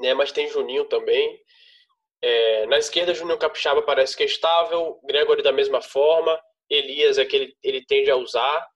né? 0.00 0.14
Mas 0.14 0.32
tem 0.32 0.48
Juninho 0.48 0.84
também. 0.84 1.40
É, 2.20 2.66
na 2.66 2.78
esquerda, 2.78 3.14
Juninho 3.14 3.38
Capixaba 3.38 3.82
parece 3.82 4.16
que 4.16 4.22
é 4.22 4.26
estável, 4.26 4.98
Gregory 5.04 5.42
da 5.42 5.52
mesma 5.52 5.80
forma, 5.80 6.38
Elias 6.68 7.18
é 7.18 7.24
que 7.24 7.36
ele, 7.36 7.56
ele 7.62 7.86
tende 7.86 8.10
a 8.10 8.16
usar. 8.16 8.68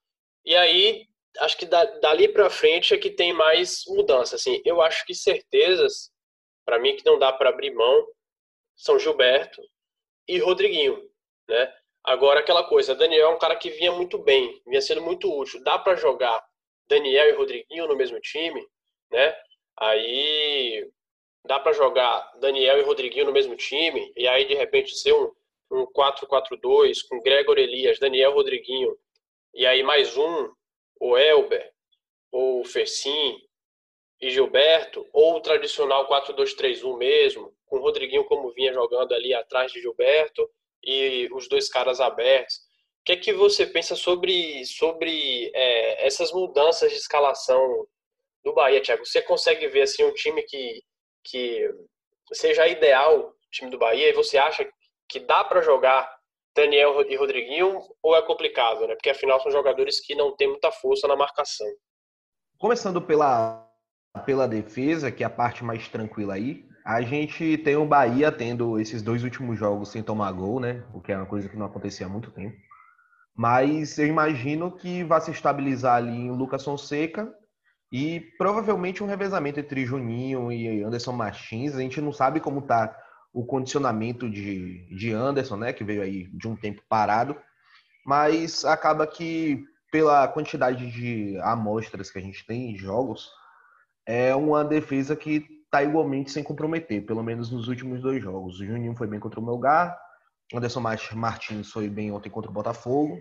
E 0.45 0.55
aí, 0.57 1.07
acho 1.41 1.57
que 1.57 1.67
da, 1.67 1.85
dali 1.85 2.29
para 2.29 2.51
frente 2.51 2.95
é 2.95 2.99
que 2.99 3.11
tem 3.11 3.33
mais 3.33 3.83
mudança. 3.89 4.37
Assim, 4.37 4.61
eu 4.65 4.81
acho 4.81 5.05
que 5.05 5.15
certezas, 5.15 6.11
para 6.65 6.79
mim, 6.79 6.97
que 6.97 7.05
não 7.05 7.19
dá 7.19 7.33
para 7.33 7.51
abrir 7.51 7.75
mão, 7.75 8.07
são 8.77 8.99
Gilberto 8.99 9.63
e 10.29 10.39
Rodriguinho, 10.39 11.01
né? 11.49 11.73
Agora, 12.05 12.41
aquela 12.41 12.65
coisa, 12.65 12.97
Daniel 12.97 13.31
é 13.31 13.35
um 13.35 13.39
cara 13.39 13.55
que 13.55 13.71
vinha 13.71 13.93
muito 13.93 14.19
bem, 14.19 14.61
vinha 14.67 14.81
sendo 14.81 15.03
muito 15.03 15.33
útil. 15.33 15.63
Dá 15.63 15.79
para 15.79 15.95
jogar 15.95 16.43
Daniel 16.89 17.29
e 17.29 17.33
Rodriguinho 17.33 17.87
no 17.87 17.97
mesmo 17.97 18.21
time, 18.21 18.67
né? 19.13 19.37
Aí 19.79 20.91
dá 21.45 21.61
para 21.61 21.73
jogar 21.73 22.33
Daniel 22.41 22.79
e 22.79 22.83
Rodriguinho 22.83 23.27
no 23.27 23.33
mesmo 23.33 23.57
time, 23.57 24.13
e 24.17 24.27
aí 24.27 24.47
de 24.47 24.55
repente 24.55 24.97
ser 24.97 25.13
um, 25.13 25.31
um 25.71 25.87
4-4-2 25.87 26.99
com 27.09 27.21
Gregor 27.21 27.59
Elias, 27.59 27.99
Daniel 27.99 28.33
Rodriguinho 28.33 28.97
e 29.55 29.67
aí 29.67 29.83
mais 29.83 30.17
um, 30.17 30.51
o 30.99 31.17
Elber, 31.17 31.71
ou 32.31 32.63
o 32.63 32.65
Fercim 32.65 33.37
e 34.19 34.31
Gilberto, 34.31 35.07
ou 35.13 35.37
o 35.37 35.41
tradicional 35.41 36.09
4-2-3-1 36.09 36.97
mesmo, 36.97 37.55
com 37.67 37.77
o 37.77 37.83
Rodriguinho 37.83 38.25
como 38.25 38.51
vinha 38.53 38.73
jogando 38.73 39.13
ali 39.13 39.35
atrás 39.35 39.71
de 39.71 39.81
Gilberto 39.81 40.49
e 40.83 41.29
os 41.33 41.49
dois 41.49 41.69
caras 41.69 42.01
abertos. 42.01 42.57
O 43.01 43.05
que 43.05 43.13
é 43.13 43.17
que 43.17 43.33
você 43.33 43.67
pensa 43.67 43.95
sobre, 43.95 44.65
sobre 44.65 45.51
é, 45.55 46.07
essas 46.07 46.33
mudanças 46.33 46.91
de 46.91 46.97
escalação 46.97 47.87
do 48.45 48.55
Bahia, 48.55 48.83
Thiago? 48.83 49.05
Você 49.05 49.23
consegue 49.23 49.69
ver 49.69 49.83
assim 49.83 50.05
um 50.05 50.13
time 50.15 50.43
que, 50.43 50.83
que 51.25 51.71
seja 52.33 52.67
ideal, 52.67 53.29
o 53.29 53.35
time 53.51 53.71
do 53.71 53.79
Bahia, 53.79 54.11
e 54.11 54.15
você 54.15 54.39
acha 54.39 54.69
que 55.09 55.21
dá 55.21 55.45
para 55.45 55.63
jogar 55.63 56.11
Daniel 56.55 57.03
e 57.09 57.17
Rodriguinho 57.17 57.81
ou 58.03 58.17
é 58.17 58.23
complicado, 58.23 58.87
né? 58.87 58.95
Porque 58.95 59.11
afinal 59.11 59.41
são 59.41 59.51
jogadores 59.51 60.01
que 60.01 60.15
não 60.15 60.35
têm 60.37 60.49
muita 60.49 60.71
força 60.71 61.07
na 61.09 61.17
marcação. 61.17 61.67
Começando 62.59 63.01
pela, 63.01 63.69
pela 64.25 64.47
defesa, 64.47 65.11
que 65.11 65.23
é 65.23 65.27
a 65.27 65.31
parte 65.31 65.65
mais 65.65 65.89
tranquila 65.89 66.35
aí, 66.35 66.65
a 66.85 67.01
gente 67.01 67.59
tem 67.59 67.77
o 67.77 67.87
Bahia 67.87 68.31
tendo 68.31 68.79
esses 68.79 69.03
dois 69.03 69.23
últimos 69.23 69.59
jogos 69.59 69.91
sem 69.91 70.03
tomar 70.03 70.33
gol, 70.33 70.61
né? 70.61 70.85
O 70.93 71.01
que 71.01 71.13
é 71.13 71.17
uma 71.17 71.27
coisa 71.27 71.49
que 71.49 71.57
não 71.57 71.67
acontecia 71.67 72.07
há 72.07 72.09
muito 72.09 72.31
tempo. 72.31 72.57
Mas 73.35 73.99
eu 73.99 74.07
imagino 74.07 74.71
que 74.77 75.03
vai 75.05 75.21
se 75.21 75.31
estabilizar 75.31 75.97
ali 75.97 76.13
em 76.13 76.31
Lucas 76.31 76.65
Fonseca 76.65 77.33
e 77.93 78.21
provavelmente 78.39 79.05
um 79.05 79.07
revezamento 79.07 79.61
entre 79.61 79.85
Juninho 79.85 80.51
e 80.51 80.83
Anderson 80.83 81.13
Martins. 81.13 81.75
A 81.75 81.81
gente 81.81 82.01
não 82.01 82.13
sabe 82.13 82.41
como 82.41 82.63
tá 82.63 82.97
o 83.35 83.45
condicionamento 83.45 84.31
de, 84.31 84.87
de 84.97 85.13
Anderson, 85.13 85.57
né, 85.57 85.73
que 85.73 85.85
veio 85.85 86.03
aí 86.03 86.27
de 86.29 86.49
um 86.49 86.57
tempo 86.57 86.83
parado, 86.89 87.37
mas 88.05 88.65
acaba 88.65 89.07
que 89.07 89.65
pela 89.91 90.27
quantidade 90.27 90.91
de 90.91 91.39
amostras 91.43 92.11
que 92.11 92.19
a 92.19 92.23
gente 92.23 92.47
tem 92.47 92.71
em 92.73 92.77
jogos, 92.77 93.31
é 94.07 94.35
uma 94.35 94.65
defesa 94.65 95.15
que 95.15 95.47
está 95.65 95.83
igualmente 95.83 96.31
sem 96.31 96.43
comprometer, 96.43 97.05
pelo 97.05 97.23
menos 97.23 97.51
nos 97.51 97.69
últimos 97.69 98.01
dois 98.01 98.23
jogos. 98.23 98.59
O 98.59 98.65
Juninho 98.65 98.97
foi 98.97 99.07
bem 99.07 99.21
contra 99.21 99.39
o 99.39 99.45
Melgar, 99.45 99.99
Anderson 100.53 100.81
Martins 101.15 101.71
foi 101.71 101.89
bem 101.89 102.11
ontem 102.11 102.31
contra 102.31 102.51
o 102.51 102.55
Botafogo, 102.55 103.19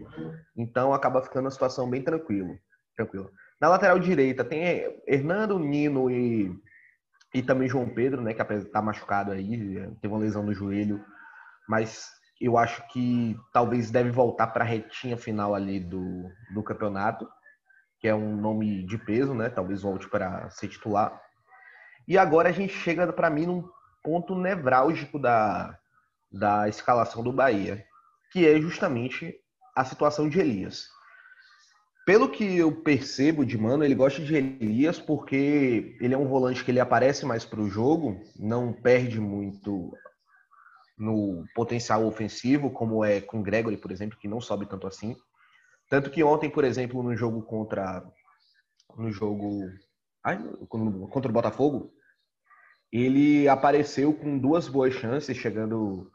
então 0.55 0.93
acaba 0.93 1.21
ficando 1.21 1.45
uma 1.45 1.51
situação 1.51 1.89
bem 1.89 2.01
tranquilo, 2.01 2.57
tranquila. 2.95 3.29
Na 3.61 3.69
lateral 3.69 3.99
direita 3.99 4.43
tem 4.43 4.99
Hernando, 5.07 5.59
Nino 5.59 6.09
e 6.09 6.51
e 7.33 7.41
também 7.41 7.69
João 7.69 7.87
Pedro, 7.87 8.21
né, 8.21 8.33
que 8.33 8.41
está 8.41 8.81
machucado 8.81 9.31
aí, 9.31 9.87
teve 10.01 10.13
uma 10.13 10.19
lesão 10.19 10.43
no 10.43 10.53
joelho, 10.53 11.01
mas 11.67 12.11
eu 12.41 12.57
acho 12.57 12.85
que 12.89 13.37
talvez 13.53 13.89
deve 13.89 14.11
voltar 14.11 14.47
para 14.47 14.65
a 14.65 14.67
retinha 14.67 15.15
final 15.15 15.55
ali 15.55 15.79
do, 15.79 16.29
do 16.53 16.63
campeonato, 16.63 17.29
que 17.99 18.07
é 18.07 18.15
um 18.15 18.35
nome 18.35 18.83
de 18.85 18.97
peso, 18.97 19.33
né? 19.35 19.47
Talvez 19.47 19.83
volte 19.83 20.09
para 20.09 20.49
ser 20.49 20.67
titular. 20.67 21.21
E 22.07 22.17
agora 22.17 22.49
a 22.49 22.51
gente 22.51 22.73
chega 22.73 23.13
para 23.13 23.29
mim 23.29 23.45
num 23.45 23.63
ponto 24.03 24.35
nevrálgico 24.35 25.19
da, 25.19 25.77
da 26.31 26.67
escalação 26.67 27.23
do 27.23 27.31
Bahia, 27.31 27.85
que 28.31 28.47
é 28.47 28.59
justamente 28.59 29.35
a 29.75 29.85
situação 29.85 30.27
de 30.27 30.39
Elias. 30.39 30.87
Pelo 32.11 32.27
que 32.27 32.57
eu 32.57 32.73
percebo 32.73 33.45
de 33.45 33.57
Mano, 33.57 33.85
ele 33.85 33.95
gosta 33.95 34.21
de 34.21 34.35
Elias 34.35 34.99
porque 34.99 35.95
ele 36.01 36.13
é 36.13 36.17
um 36.17 36.27
volante 36.27 36.61
que 36.61 36.69
ele 36.69 36.81
aparece 36.81 37.25
mais 37.25 37.45
para 37.45 37.61
o 37.61 37.69
jogo, 37.69 38.21
não 38.37 38.73
perde 38.73 39.17
muito 39.17 39.93
no 40.97 41.45
potencial 41.55 42.05
ofensivo, 42.05 42.69
como 42.69 43.05
é 43.05 43.21
com 43.21 43.41
Gregory, 43.41 43.77
por 43.77 43.93
exemplo, 43.93 44.19
que 44.19 44.27
não 44.27 44.41
sobe 44.41 44.65
tanto 44.65 44.87
assim. 44.87 45.15
Tanto 45.89 46.09
que 46.09 46.21
ontem, 46.21 46.49
por 46.49 46.65
exemplo, 46.65 47.01
no 47.01 47.15
jogo 47.15 47.43
contra 47.43 48.03
no 48.97 49.09
jogo 49.09 49.61
ai, 50.21 50.37
contra 50.67 51.31
o 51.31 51.33
Botafogo, 51.33 51.93
ele 52.91 53.47
apareceu 53.47 54.13
com 54.13 54.37
duas 54.37 54.67
boas 54.67 54.93
chances, 54.95 55.37
chegando 55.37 56.11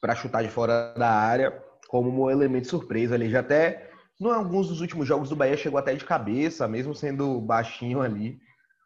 para 0.00 0.14
chutar 0.14 0.42
de 0.42 0.48
fora 0.48 0.94
da 0.94 1.10
área, 1.10 1.50
como 1.86 2.24
um 2.24 2.30
elemento 2.30 2.66
surpresa. 2.66 3.14
Ele 3.14 3.28
já 3.28 3.40
até 3.40 3.92
em 4.20 4.30
alguns 4.30 4.68
dos 4.68 4.80
últimos 4.80 5.06
jogos 5.06 5.28
do 5.28 5.36
Bahia 5.36 5.56
chegou 5.56 5.78
até 5.78 5.94
de 5.94 6.04
cabeça, 6.04 6.68
mesmo 6.68 6.94
sendo 6.94 7.40
baixinho 7.40 8.00
ali, 8.00 8.38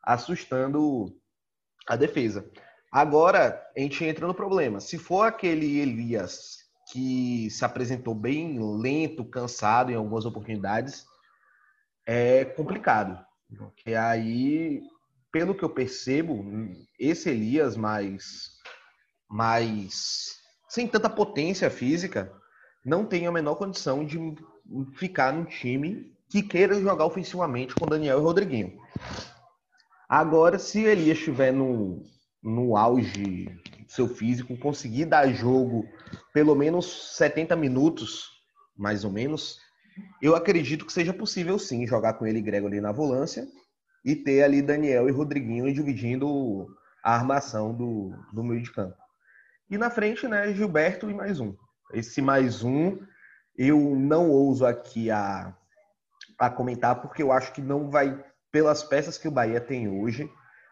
assustando 0.02 1.14
a 1.86 1.96
defesa. 1.96 2.50
Agora, 2.90 3.62
a 3.76 3.80
gente 3.80 4.02
entra 4.04 4.26
no 4.26 4.34
problema. 4.34 4.80
Se 4.80 4.96
for 4.96 5.22
aquele 5.22 5.78
Elias 5.78 6.58
que 6.90 7.50
se 7.50 7.64
apresentou 7.64 8.14
bem 8.14 8.58
lento, 8.80 9.24
cansado 9.24 9.92
em 9.92 9.94
algumas 9.94 10.24
oportunidades, 10.24 11.04
é 12.06 12.44
complicado. 12.44 13.22
Porque 13.56 13.94
aí, 13.94 14.80
pelo 15.30 15.54
que 15.54 15.62
eu 15.62 15.68
percebo, 15.68 16.44
esse 16.98 17.28
Elias 17.28 17.76
mais, 17.76 18.52
mais 19.28 20.38
sem 20.68 20.88
tanta 20.88 21.10
potência 21.10 21.70
física, 21.70 22.32
não 22.84 23.04
tem 23.04 23.26
a 23.26 23.32
menor 23.32 23.56
condição 23.56 24.04
de 24.04 24.18
ficar 24.94 25.32
no 25.32 25.44
time 25.44 26.12
que 26.28 26.42
queira 26.42 26.80
jogar 26.80 27.06
ofensivamente 27.06 27.74
com 27.74 27.86
Daniel 27.86 28.18
e 28.18 28.22
Rodriguinho. 28.22 28.78
Agora, 30.08 30.58
se 30.58 30.82
ele 30.82 31.10
estiver 31.10 31.52
no, 31.52 32.02
no 32.42 32.76
auge 32.76 33.44
do 33.44 33.92
seu 33.92 34.08
físico, 34.08 34.56
conseguir 34.56 35.06
dar 35.06 35.32
jogo 35.32 35.86
pelo 36.32 36.54
menos 36.54 37.16
70 37.16 37.56
minutos, 37.56 38.28
mais 38.76 39.04
ou 39.04 39.10
menos, 39.10 39.58
eu 40.22 40.36
acredito 40.36 40.86
que 40.86 40.92
seja 40.92 41.12
possível 41.12 41.58
sim 41.58 41.86
jogar 41.86 42.14
com 42.14 42.26
ele 42.26 42.40
e 42.40 42.56
ali 42.56 42.80
na 42.80 42.92
volância 42.92 43.46
e 44.04 44.14
ter 44.14 44.42
ali 44.42 44.62
Daniel 44.62 45.08
e 45.08 45.12
Rodriguinho 45.12 45.72
dividindo 45.72 46.66
a 47.02 47.14
armação 47.14 47.74
do, 47.74 48.12
do 48.32 48.44
meio 48.44 48.62
de 48.62 48.72
campo. 48.72 48.96
E 49.70 49.76
na 49.76 49.90
frente, 49.90 50.26
né, 50.26 50.52
Gilberto 50.54 51.10
e 51.10 51.14
mais 51.14 51.40
um. 51.40 51.54
Esse 51.92 52.22
mais 52.22 52.62
um 52.62 52.98
eu 53.58 53.78
não 53.96 54.30
ouso 54.30 54.64
aqui 54.64 55.10
a, 55.10 55.52
a 56.38 56.48
comentar, 56.48 57.02
porque 57.02 57.22
eu 57.22 57.32
acho 57.32 57.52
que 57.52 57.60
não 57.60 57.90
vai, 57.90 58.24
pelas 58.52 58.82
peças 58.84 59.18
que 59.18 59.26
o 59.26 59.32
Bahia 59.32 59.60
tem 59.60 59.88
hoje, 59.88 60.30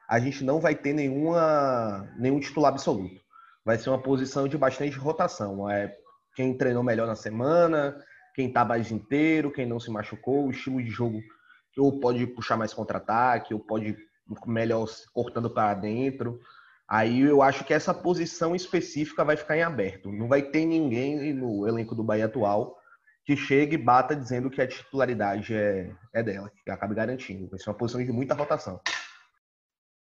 a 0.08 0.20
gente 0.20 0.44
não 0.44 0.60
vai 0.60 0.74
ter 0.74 0.92
nenhuma, 0.92 2.08
nenhum 2.16 2.38
titular 2.38 2.72
absoluto. 2.72 3.20
Vai 3.64 3.76
ser 3.76 3.90
uma 3.90 4.00
posição 4.00 4.46
de 4.46 4.56
bastante 4.56 4.96
rotação. 4.96 5.68
É 5.68 5.92
quem 6.36 6.56
treinou 6.56 6.84
melhor 6.84 7.08
na 7.08 7.16
semana, 7.16 7.96
quem 8.34 8.52
tá 8.52 8.64
mais 8.64 8.92
inteiro, 8.92 9.50
quem 9.50 9.66
não 9.66 9.80
se 9.80 9.90
machucou, 9.90 10.46
o 10.46 10.50
estilo 10.50 10.80
de 10.80 10.90
jogo 10.90 11.20
ou 11.78 12.00
pode 12.00 12.26
puxar 12.28 12.56
mais 12.56 12.72
contra-ataque, 12.72 13.52
ou 13.52 13.60
pode 13.60 13.96
melhor 14.46 14.86
cortando 15.12 15.50
para 15.50 15.74
dentro. 15.74 16.40
Aí 16.88 17.20
eu 17.22 17.42
acho 17.42 17.64
que 17.64 17.74
essa 17.74 17.92
posição 17.92 18.54
específica 18.54 19.24
vai 19.24 19.36
ficar 19.36 19.56
em 19.56 19.62
aberto. 19.62 20.12
Não 20.12 20.28
vai 20.28 20.42
ter 20.42 20.64
ninguém 20.64 21.32
no 21.34 21.66
elenco 21.66 21.94
do 21.94 22.04
Bahia 22.04 22.26
atual 22.26 22.76
que 23.24 23.36
chegue 23.36 23.74
e 23.74 23.78
bata 23.78 24.14
dizendo 24.14 24.48
que 24.48 24.62
a 24.62 24.68
titularidade 24.68 25.52
é, 25.52 25.90
é 26.14 26.22
dela, 26.22 26.50
que 26.64 26.70
acabe 26.70 26.94
garantindo. 26.94 27.48
Vai 27.48 27.58
ser 27.58 27.68
uma 27.68 27.76
posição 27.76 28.04
de 28.04 28.12
muita 28.12 28.34
rotação. 28.34 28.80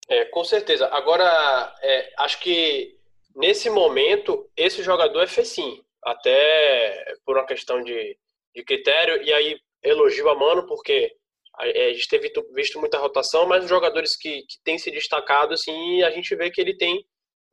É, 0.07 0.27
com 0.27 0.45
certeza. 0.45 0.87
Agora, 0.89 1.75
é, 1.81 2.13
acho 2.19 2.39
que 2.41 2.99
nesse 3.35 3.71
momento, 3.71 4.51
esse 4.55 4.83
jogador 4.83 5.23
é 5.23 5.27
Fecim. 5.27 5.83
Até 6.05 7.17
por 7.25 7.39
uma 7.39 7.47
questão 7.47 7.83
de, 7.83 8.19
de 8.55 8.63
critério. 8.63 9.23
E 9.23 9.33
aí, 9.33 9.59
elogio 9.83 10.29
a 10.29 10.35
Mano, 10.35 10.67
porque 10.67 10.93
é, 10.93 11.17
a 11.59 11.93
gente 11.93 12.09
tem 12.09 12.21
visto, 12.21 12.47
visto 12.53 12.81
muita 12.81 12.99
rotação, 12.99 13.47
mas 13.47 13.65
os 13.65 13.71
jogadores 13.71 14.17
que, 14.17 14.43
que 14.43 14.63
têm 14.65 14.79
se 14.79 14.91
destacado, 14.91 15.55
assim, 15.55 16.03
a 16.03 16.11
gente 16.11 16.35
vê 16.35 16.51
que 16.51 16.61
ele 16.61 16.77
tem 16.77 17.05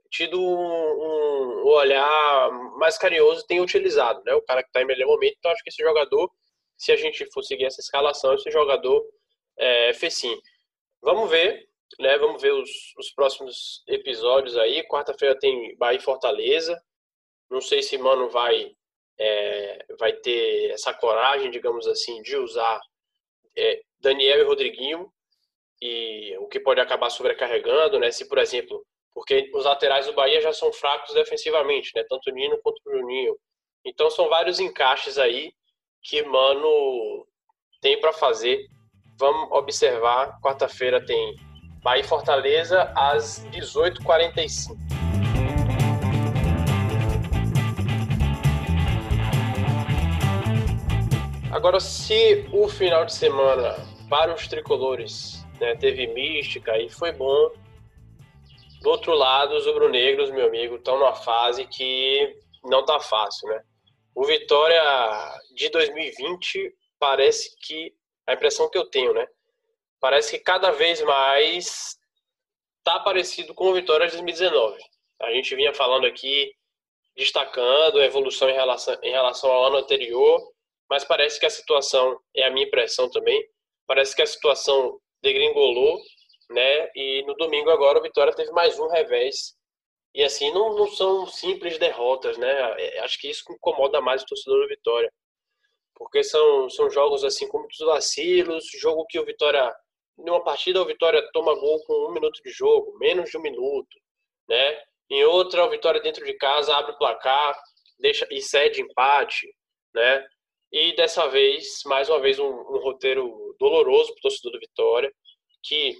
tido 0.10 0.40
um, 0.42 1.64
um 1.64 1.68
olhar 1.68 2.52
mais 2.78 2.98
carinhoso 2.98 3.46
tem 3.48 3.62
utilizado, 3.62 4.22
né? 4.26 4.34
O 4.34 4.42
cara 4.42 4.62
que 4.62 4.70
está 4.70 4.82
em 4.82 4.86
melhor 4.86 5.08
momento. 5.08 5.36
Então, 5.38 5.52
acho 5.52 5.64
que 5.64 5.70
esse 5.70 5.82
jogador, 5.82 6.30
se 6.78 6.92
a 6.92 6.96
gente 6.96 7.26
for 7.32 7.44
seguir 7.44 7.66
essa 7.66 7.80
escalação, 7.80 8.34
esse 8.34 8.52
jogador 8.52 9.02
é, 9.58 9.94
fez 9.94 10.16
sim. 10.16 10.38
Vamos 11.02 11.30
ver, 11.30 11.68
né? 12.00 12.18
Vamos 12.18 12.42
ver 12.42 12.52
os, 12.54 12.70
os 12.98 13.12
próximos 13.12 13.84
episódios 13.88 14.58
aí. 14.58 14.86
Quarta-feira 14.88 15.38
tem 15.40 15.76
Bahia 15.78 15.98
e 15.98 16.02
Fortaleza. 16.02 16.78
Não 17.50 17.62
sei 17.62 17.82
se 17.82 17.98
Mano 17.98 18.30
vai 18.30 18.76
é, 19.20 19.86
vai 20.00 20.14
ter 20.14 20.72
essa 20.72 20.94
coragem, 20.94 21.52
digamos 21.52 21.88
assim, 21.88 22.22
de 22.22 22.36
usar 22.36 22.80
é, 23.58 23.82
Daniel 24.02 24.40
e 24.40 24.44
Rodriguinho 24.44 25.12
e 25.82 26.36
o 26.40 26.48
que 26.48 26.60
pode 26.60 26.80
acabar 26.80 27.10
sobrecarregando, 27.10 28.00
né? 28.00 28.12
Se 28.12 28.28
por 28.28 28.38
exemplo 28.38 28.86
porque 29.14 29.52
os 29.54 29.66
laterais 29.66 30.06
do 30.06 30.14
Bahia 30.14 30.42
já 30.42 30.54
são 30.54 30.72
fracos 30.72 31.14
defensivamente, 31.14 31.92
né? 31.96 32.04
Tanto 32.10 32.30
o 32.30 32.34
Nino 32.34 32.60
quanto 32.62 32.80
o 32.80 32.84
Bruninho. 32.84 33.36
Então 33.86 34.10
são 34.10 34.30
vários 34.30 34.60
encaixes 34.60 35.18
aí 35.18 35.54
que 36.02 36.24
Mano 36.24 37.28
tem 37.82 38.00
para 38.00 38.14
fazer. 38.14 38.68
Vamos 39.20 39.52
observar. 39.52 40.40
Quarta-feira 40.42 41.04
tem 41.06 41.36
Bahia 41.84 42.02
e 42.02 42.08
Fortaleza 42.08 42.92
às 42.96 43.46
18h45. 43.48 44.78
Agora, 51.52 51.82
se 51.82 52.48
o 52.54 52.70
final 52.70 53.04
de 53.04 53.14
semana 53.14 53.76
para 54.12 54.36
os 54.36 54.46
tricolores 54.46 55.42
né, 55.58 55.74
teve 55.78 56.06
mística 56.08 56.78
e 56.78 56.90
foi 56.90 57.14
bom, 57.14 57.50
do 58.82 58.90
outro 58.90 59.14
lado, 59.14 59.56
os 59.56 59.66
rubro-negros, 59.66 60.30
meu 60.32 60.48
amigo, 60.48 60.76
estão 60.76 61.00
numa 61.00 61.16
fase 61.16 61.66
que 61.66 62.38
não 62.66 62.84
tá 62.84 63.00
fácil, 63.00 63.48
né? 63.48 63.64
O 64.14 64.26
Vitória 64.26 64.84
de 65.56 65.70
2020 65.70 66.76
parece 67.00 67.56
que 67.58 67.94
a 68.28 68.34
impressão 68.34 68.70
que 68.70 68.78
eu 68.78 68.86
tenho, 68.86 69.14
né? 69.14 69.26
Parece 69.98 70.38
que 70.38 70.44
cada 70.44 70.72
vez 70.72 71.02
mais 71.04 71.98
tá 72.84 73.00
parecido 73.00 73.54
com 73.54 73.70
o 73.70 73.74
Vitória 73.74 74.08
de 74.08 74.14
2019. 74.14 74.78
A 75.22 75.32
gente 75.32 75.56
vinha 75.56 75.74
falando 75.74 76.06
aqui 76.06 76.52
destacando 77.16 78.00
a 78.00 78.06
evolução 78.06 78.50
em 78.50 78.54
relação, 78.54 78.98
em 79.04 79.12
relação 79.12 79.50
ao 79.50 79.68
ano 79.68 79.78
anterior, 79.78 80.42
mas 80.90 81.06
parece 81.06 81.40
que 81.40 81.46
a 81.46 81.50
situação, 81.50 82.20
é 82.36 82.44
a 82.44 82.52
minha 82.52 82.66
impressão 82.66 83.10
também, 83.10 83.42
parece 83.92 84.16
que 84.16 84.22
a 84.22 84.26
situação 84.26 84.98
degringolou 85.22 86.00
né? 86.52 86.90
E 86.96 87.24
no 87.26 87.34
domingo 87.36 87.70
agora 87.70 88.00
o 88.00 88.02
Vitória 88.02 88.34
teve 88.34 88.52
mais 88.52 88.78
um 88.80 88.88
revés. 88.88 89.56
E 90.14 90.24
assim, 90.24 90.52
não, 90.54 90.76
não 90.76 90.88
são 90.88 91.26
simples 91.26 91.78
derrotas, 91.78 92.38
né? 92.38 92.76
É, 92.78 93.00
acho 93.00 93.20
que 93.20 93.30
isso 93.30 93.44
incomoda 93.52 94.02
mais 94.02 94.22
o 94.22 94.26
torcedor 94.26 94.62
do 94.62 94.68
Vitória. 94.68 95.12
Porque 95.96 96.24
são, 96.24 96.70
são 96.70 96.90
jogos 96.90 97.24
assim 97.24 97.48
com 97.48 97.60
muitos 97.60 97.80
vacilos, 97.80 98.66
jogo 98.80 99.06
que 99.08 99.20
o 99.20 99.26
Vitória, 99.26 99.74
numa 100.18 100.44
partida 100.44 100.82
o 100.82 100.86
Vitória 100.86 101.26
toma 101.32 101.56
gol 101.56 101.82
com 101.86 102.10
um 102.10 102.14
minuto 102.14 102.42
de 102.44 102.52
jogo, 102.52 102.98
menos 102.98 103.30
de 103.30 103.38
um 103.38 103.42
minuto, 103.42 104.00
né? 104.48 104.82
Em 105.10 105.24
outra, 105.26 105.66
o 105.66 105.70
Vitória 105.70 106.02
dentro 106.02 106.26
de 106.26 106.34
casa 106.34 106.76
abre 106.76 106.94
o 106.94 106.98
placar, 106.98 107.58
deixa 108.00 108.28
e 108.32 108.42
cede 108.42 108.82
empate, 108.82 109.48
né? 109.94 110.26
E 110.72 110.96
dessa 110.96 111.28
vez, 111.28 111.82
mais 111.86 112.10
uma 112.10 112.20
vez, 112.20 112.40
um, 112.40 112.48
um 112.48 112.80
roteiro 112.80 113.56
doloroso 113.60 114.14
para 114.14 114.20
o 114.20 114.22
torcedor 114.22 114.54
do 114.54 114.60
Vitória, 114.60 115.14
que 115.62 115.98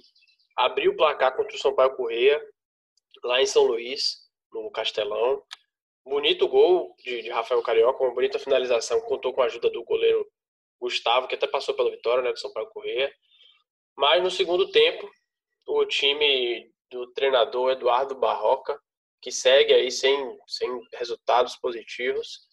abriu 0.56 0.92
o 0.92 0.96
placar 0.96 1.36
contra 1.36 1.54
o 1.54 1.58
Sampaio 1.58 1.94
Correia, 1.94 2.42
lá 3.22 3.40
em 3.40 3.46
São 3.46 3.64
Luís, 3.64 4.22
no 4.50 4.70
Castelão. 4.70 5.42
Bonito 6.04 6.48
gol 6.48 6.94
de, 6.98 7.22
de, 7.22 7.30
Rafael 7.30 7.62
Carioca, 7.62 8.02
uma 8.02 8.14
bonita 8.14 8.38
finalização, 8.38 9.00
contou 9.02 9.32
com 9.32 9.42
a 9.42 9.46
ajuda 9.46 9.70
do 9.70 9.84
goleiro 9.84 10.26
Gustavo, 10.80 11.28
que 11.28 11.34
até 11.34 11.46
passou 11.46 11.74
pela 11.74 11.90
vitória 11.90 12.22
né, 12.22 12.32
do 12.32 12.38
Sampaio 12.38 12.66
Correia. 12.68 13.14
Mas 13.96 14.22
no 14.22 14.30
segundo 14.30 14.70
tempo, 14.70 15.08
o 15.66 15.84
time 15.86 16.72
do 16.90 17.06
treinador 17.12 17.72
Eduardo 17.72 18.14
Barroca, 18.14 18.80
que 19.20 19.30
segue 19.30 19.72
aí 19.72 19.90
sem, 19.90 20.38
sem 20.46 20.68
resultados 20.94 21.56
positivos, 21.56 22.48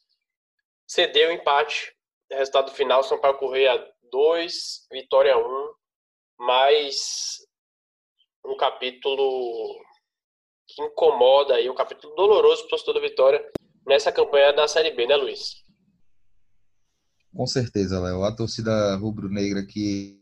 cedeu 0.88 1.30
o 1.30 1.34
empate. 1.34 1.96
Resultado 2.32 2.72
final, 2.72 3.04
Sampaio 3.04 3.38
Correia 3.38 3.74
2, 4.12 4.88
Vitória 4.92 5.38
1, 5.38 5.74
mas 6.40 7.38
um 8.46 8.56
capítulo 8.56 9.76
que 10.68 10.82
incomoda 10.84 11.56
aí, 11.56 11.70
um 11.70 11.76
capítulo 11.76 12.16
doloroso 12.16 12.62
para 12.62 12.68
o 12.68 12.70
torcedor 12.70 12.94
da 12.96 13.08
Vitória 13.08 13.52
nessa 13.86 14.12
campanha 14.12 14.54
da 14.54 14.68
Série 14.68 14.92
B, 14.92 15.08
né, 15.08 15.16
Luiz? 15.16 15.64
Com 17.34 17.48
certeza, 17.48 18.00
Léo. 18.00 18.24
A 18.24 18.36
torcida 18.36 18.96
rubro-negra 18.96 19.66
que 19.66 20.20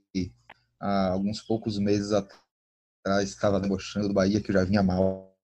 há 0.80 1.12
alguns 1.12 1.41
poucos 1.41 1.78
meses 1.78 2.12
atrás 2.13 3.30
estava 3.30 3.60
debochando 3.60 4.08
do 4.08 4.13
Bahia, 4.13 4.41
que 4.41 4.54
já 4.54 4.63
vinha 4.63 4.84
mal, 4.84 5.36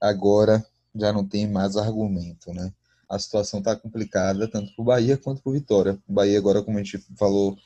agora 0.00 0.64
já 0.94 1.12
não 1.12 1.26
tem 1.26 1.50
mais 1.50 1.76
argumento, 1.76 2.52
né? 2.52 2.72
A 3.08 3.18
situação 3.18 3.60
está 3.60 3.76
complicada 3.76 4.48
tanto 4.48 4.74
para 4.74 4.82
o 4.82 4.84
Bahia 4.84 5.16
quanto 5.16 5.42
para 5.42 5.50
o 5.50 5.52
Vitória. 5.52 5.98
O 6.08 6.12
Bahia 6.12 6.38
agora, 6.38 6.62
como 6.62 6.78
a 6.78 6.82
gente 6.82 6.98
falou 7.16 7.56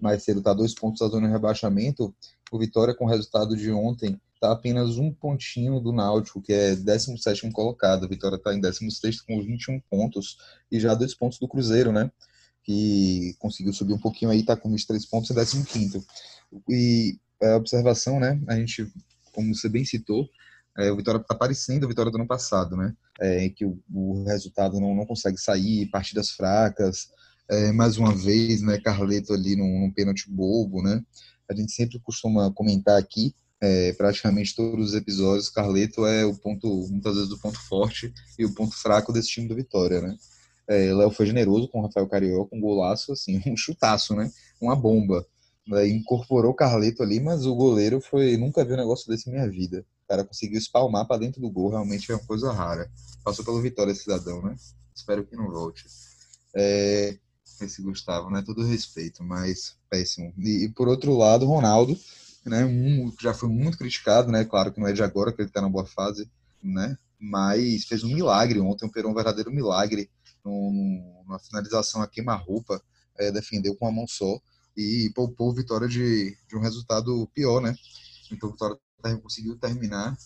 mais 0.00 0.22
cedo, 0.22 0.40
está 0.40 0.52
dois 0.52 0.74
pontos 0.74 1.00
da 1.00 1.08
zona 1.08 1.26
de 1.26 1.32
rebaixamento 1.32 2.14
o 2.50 2.58
Vitória, 2.58 2.94
com 2.94 3.04
o 3.04 3.08
resultado 3.08 3.56
de 3.56 3.70
ontem, 3.72 4.20
está 4.34 4.52
apenas 4.52 4.98
um 4.98 5.12
pontinho 5.12 5.80
do 5.80 5.92
Náutico, 5.92 6.40
que 6.40 6.52
é 6.52 6.76
17 6.76 7.50
colocado. 7.50 8.04
A 8.04 8.08
Vitória 8.08 8.36
está 8.36 8.54
em 8.54 8.60
16 8.60 9.20
com 9.22 9.42
21 9.42 9.80
pontos 9.90 10.38
e 10.70 10.78
já 10.78 10.94
dois 10.94 11.14
pontos 11.14 11.38
do 11.38 11.48
Cruzeiro, 11.48 11.90
né? 11.92 12.10
Que 12.62 13.34
conseguiu 13.38 13.72
subir 13.72 13.94
um 13.94 13.98
pouquinho 13.98 14.30
aí, 14.30 14.40
está 14.40 14.56
com 14.56 14.70
23 14.70 15.04
pontos 15.06 15.30
em 15.54 15.64
15. 15.64 16.04
E 16.68 17.18
a 17.42 17.56
observação, 17.56 18.20
né? 18.20 18.40
A 18.46 18.56
gente, 18.56 18.86
como 19.32 19.54
você 19.54 19.68
bem 19.68 19.84
citou, 19.84 20.28
é, 20.78 20.90
o 20.90 20.96
Vitória 20.96 21.20
está 21.20 21.34
parecendo 21.34 21.86
a 21.86 21.88
Vitória 21.88 22.10
do 22.10 22.16
ano 22.16 22.26
passado, 22.26 22.76
né? 22.76 22.94
É, 23.20 23.48
que 23.48 23.64
o, 23.64 23.78
o 23.92 24.24
resultado 24.24 24.80
não, 24.80 24.94
não 24.94 25.06
consegue 25.06 25.38
sair, 25.38 25.86
partidas 25.86 26.30
fracas. 26.30 27.08
É, 27.48 27.72
mais 27.72 27.96
uma 27.96 28.14
vez, 28.14 28.60
né? 28.62 28.78
Carleto 28.78 29.32
ali 29.32 29.56
num, 29.56 29.80
num 29.80 29.92
pênalti 29.92 30.30
bobo, 30.30 30.82
né? 30.82 31.02
a 31.48 31.54
gente 31.54 31.72
sempre 31.72 31.98
costuma 32.00 32.52
comentar 32.52 32.98
aqui, 32.98 33.34
é, 33.60 33.92
praticamente 33.92 34.54
todos 34.54 34.90
os 34.90 34.94
episódios, 34.94 35.48
Carleto 35.48 36.04
é 36.04 36.24
o 36.24 36.34
ponto, 36.34 36.86
muitas 36.90 37.14
vezes, 37.14 37.30
o 37.30 37.40
ponto 37.40 37.58
forte 37.58 38.12
e 38.38 38.44
o 38.44 38.54
ponto 38.54 38.76
fraco 38.76 39.12
desse 39.12 39.28
time 39.28 39.48
do 39.48 39.54
Vitória, 39.54 40.00
né? 40.00 40.16
É, 40.68 40.92
Léo 40.92 41.10
foi 41.10 41.26
generoso 41.26 41.68
com 41.68 41.78
o 41.78 41.82
Rafael 41.82 42.08
Carioca, 42.08 42.54
um 42.54 42.60
golaço, 42.60 43.12
assim, 43.12 43.40
um 43.46 43.56
chutaço, 43.56 44.14
né? 44.14 44.30
Uma 44.60 44.74
bomba. 44.74 45.24
É, 45.72 45.86
incorporou 45.88 46.52
o 46.52 46.54
Carleto 46.54 47.02
ali, 47.02 47.18
mas 47.20 47.46
o 47.46 47.54
goleiro 47.54 48.00
foi. 48.00 48.36
Nunca 48.36 48.64
vi 48.64 48.74
um 48.74 48.76
negócio 48.76 49.08
desse 49.08 49.26
na 49.26 49.32
minha 49.32 49.50
vida. 49.50 49.84
O 50.06 50.08
cara 50.08 50.24
conseguiu 50.24 50.56
espalmar 50.58 51.04
para 51.04 51.18
dentro 51.18 51.40
do 51.40 51.50
gol, 51.50 51.70
realmente 51.70 52.12
é 52.12 52.14
uma 52.14 52.24
coisa 52.24 52.52
rara. 52.52 52.88
Passou 53.24 53.44
pelo 53.44 53.60
Vitória 53.60 53.92
cidadão, 53.92 54.40
né? 54.40 54.54
Espero 54.94 55.26
que 55.26 55.34
não 55.34 55.50
volte. 55.50 55.84
É, 56.54 57.18
esse 57.60 57.82
Gustavo, 57.82 58.30
né? 58.30 58.40
Todo 58.46 58.64
respeito, 58.64 59.24
mas 59.24 59.76
péssimo. 59.90 60.32
E, 60.38 60.66
e 60.66 60.68
por 60.68 60.86
outro 60.86 61.16
lado, 61.16 61.44
Ronaldo, 61.44 61.98
né? 62.44 62.64
Um, 62.64 63.12
já 63.20 63.34
foi 63.34 63.48
muito 63.48 63.76
criticado, 63.76 64.30
né? 64.30 64.44
Claro 64.44 64.72
que 64.72 64.78
não 64.78 64.86
é 64.86 64.92
de 64.92 65.02
agora 65.02 65.32
que 65.32 65.42
ele 65.42 65.50
tá 65.50 65.60
na 65.60 65.68
boa 65.68 65.84
fase, 65.84 66.30
né? 66.62 66.96
Mas 67.18 67.84
fez 67.84 68.04
um 68.04 68.14
milagre 68.14 68.60
ontem, 68.60 68.86
operou 68.86 69.10
um 69.10 69.14
verdadeiro 69.14 69.50
milagre 69.50 70.08
numa 70.44 71.40
finalização 71.40 72.00
a 72.00 72.06
queima-roupa, 72.06 72.80
é, 73.18 73.32
defendeu 73.32 73.74
com 73.74 73.88
a 73.88 73.90
mão 73.90 74.06
só 74.06 74.40
e 74.76 75.10
poupou 75.16 75.52
Vitória 75.52 75.88
de, 75.88 76.36
de 76.48 76.56
um 76.56 76.60
resultado 76.60 77.28
pior, 77.34 77.60
né? 77.60 77.74
Então, 78.30 78.50
Vitória 78.52 78.78
conseguiu 79.14 79.56
terminar 79.56 80.16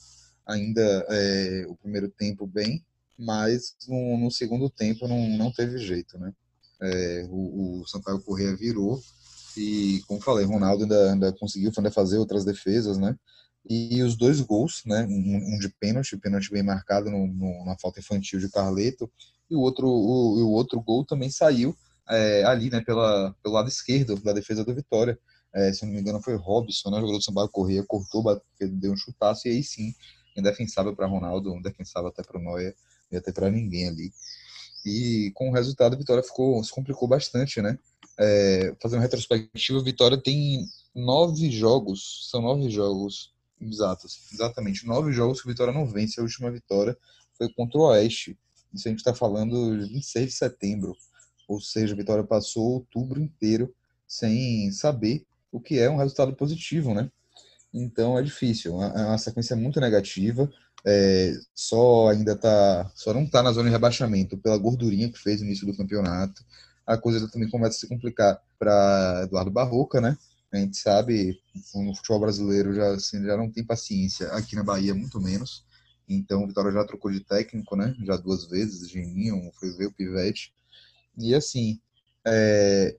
ainda 0.46 1.06
é, 1.08 1.64
o 1.68 1.76
primeiro 1.76 2.08
tempo 2.08 2.46
bem, 2.46 2.84
mas 3.18 3.76
no, 3.86 4.18
no, 4.18 4.30
segundo 4.30 4.68
tempo 4.70 5.06
não, 5.06 5.28
não 5.36 5.52
teve 5.52 5.78
jeito, 5.78 6.18
né? 6.18 6.32
É, 6.82 7.26
o, 7.28 7.80
o 7.82 7.86
Sampaio 7.86 8.22
Correia 8.22 8.56
virou 8.56 8.98
E, 9.54 10.00
como 10.06 10.20
falei, 10.20 10.46
Ronaldo 10.46 10.84
ainda, 10.84 11.12
ainda 11.12 11.32
conseguiu 11.32 11.70
fazer 11.92 12.16
outras 12.18 12.44
defesas, 12.44 12.96
né? 12.96 13.14
E 13.68 14.02
os 14.02 14.16
dois 14.16 14.40
gols, 14.40 14.82
né? 14.86 15.06
Um, 15.08 15.54
um 15.54 15.58
de 15.58 15.68
pênalti, 15.68 16.16
pênalti 16.16 16.50
bem 16.50 16.62
marcado 16.62 17.10
no, 17.10 17.26
no, 17.26 17.64
na 17.66 17.76
falta 17.78 18.00
infantil 18.00 18.40
de 18.40 18.48
Carleto, 18.48 19.10
e 19.50 19.54
o 19.54 19.60
outro, 19.60 19.86
o, 19.86 20.42
o 20.44 20.50
outro 20.52 20.80
gol 20.80 21.04
também 21.04 21.30
saiu 21.30 21.76
é, 22.08 22.44
ali, 22.44 22.70
né? 22.70 22.80
Pela, 22.80 23.34
pelo 23.42 23.54
lado 23.54 23.68
esquerdo 23.68 24.16
da 24.16 24.32
defesa 24.32 24.64
do 24.64 24.74
Vitória. 24.74 25.18
É, 25.52 25.72
se 25.72 25.84
não 25.84 25.92
me 25.92 26.00
engano, 26.00 26.22
foi 26.22 26.36
Robson, 26.36 26.90
né? 26.90 26.98
O 26.98 27.00
jogador 27.00 27.18
do 27.18 27.24
Sampaio 27.24 27.48
Corrêa 27.48 27.84
cortou, 27.84 28.22
bateu, 28.22 28.68
deu 28.68 28.92
um 28.92 28.96
chutaço, 28.96 29.48
e 29.48 29.50
aí 29.50 29.62
sim, 29.62 29.94
indefensável 30.36 30.94
para 30.94 31.06
Ronaldo, 31.06 31.54
indefensável 31.56 32.08
até 32.08 32.22
para 32.22 32.38
o 32.38 32.42
Noia, 32.42 32.74
e 33.10 33.16
até 33.16 33.32
para 33.32 33.50
ninguém 33.50 33.88
ali. 33.88 34.12
E 34.84 35.30
com 35.34 35.50
o 35.50 35.52
resultado, 35.52 35.94
a 35.94 35.98
Vitória 35.98 36.22
ficou, 36.22 36.62
se 36.62 36.70
complicou 36.70 37.08
bastante, 37.08 37.60
né? 37.60 37.78
É, 38.18 38.74
fazendo 38.80 39.00
retrospectiva, 39.00 39.80
a 39.80 39.82
Vitória 39.82 40.16
tem 40.16 40.66
nove 40.94 41.50
jogos, 41.50 42.28
são 42.30 42.40
nove 42.40 42.70
jogos 42.70 43.32
exatos, 43.60 44.20
exatamente, 44.32 44.86
nove 44.86 45.12
jogos 45.12 45.42
que 45.42 45.48
a 45.48 45.52
Vitória 45.52 45.72
não 45.72 45.86
vence. 45.86 46.18
A 46.18 46.22
última 46.22 46.50
vitória 46.50 46.96
foi 47.36 47.52
contra 47.52 47.78
o 47.78 47.82
Oeste. 47.82 48.38
Isso 48.72 48.88
a 48.88 48.90
gente 48.90 49.00
está 49.00 49.14
falando 49.14 49.78
de 49.78 49.92
26 49.92 50.26
de 50.26 50.32
setembro. 50.32 50.96
Ou 51.48 51.60
seja, 51.60 51.92
a 51.92 51.96
Vitória 51.96 52.24
passou 52.24 52.74
outubro 52.74 53.20
inteiro 53.20 53.74
sem 54.06 54.70
saber 54.72 55.26
o 55.52 55.60
que 55.60 55.78
é 55.78 55.90
um 55.90 55.96
resultado 55.96 56.34
positivo, 56.34 56.94
né? 56.94 57.10
Então 57.72 58.18
é 58.18 58.22
difícil, 58.22 58.82
é 58.82 59.06
uma 59.06 59.18
sequência 59.18 59.54
muito 59.56 59.80
negativa. 59.80 60.50
É, 60.84 61.34
só 61.54 62.08
ainda 62.08 62.34
tá, 62.36 62.90
só 62.94 63.12
não 63.12 63.24
está 63.24 63.42
na 63.42 63.52
zona 63.52 63.68
de 63.68 63.72
rebaixamento 63.72 64.38
pela 64.38 64.56
gordurinha 64.56 65.10
que 65.10 65.18
fez 65.18 65.40
no 65.40 65.46
início 65.46 65.66
do 65.66 65.76
campeonato. 65.76 66.44
A 66.86 66.96
coisa 66.96 67.28
também 67.30 67.48
começa 67.48 67.76
a 67.76 67.80
se 67.80 67.88
complicar 67.88 68.40
para 68.58 69.22
Eduardo 69.24 69.50
Barroca, 69.50 70.00
né? 70.00 70.16
A 70.52 70.56
gente 70.56 70.76
sabe, 70.78 71.38
no 71.74 71.94
futebol 71.94 72.20
brasileiro 72.20 72.74
já, 72.74 72.88
assim, 72.90 73.22
já 73.24 73.36
não 73.36 73.50
tem 73.50 73.64
paciência, 73.64 74.28
aqui 74.32 74.56
na 74.56 74.64
Bahia 74.64 74.94
muito 74.94 75.20
menos. 75.20 75.64
Então 76.08 76.42
o 76.42 76.48
Vitória 76.48 76.72
já 76.72 76.84
trocou 76.84 77.10
de 77.10 77.20
técnico, 77.20 77.76
né? 77.76 77.94
Já 78.04 78.16
duas 78.16 78.46
vezes, 78.46 78.90
Geninho, 78.90 79.52
foi 79.60 79.70
ver 79.76 79.86
o 79.86 79.92
Pivete. 79.92 80.52
E 81.16 81.34
assim, 81.34 81.78
é, 82.26 82.96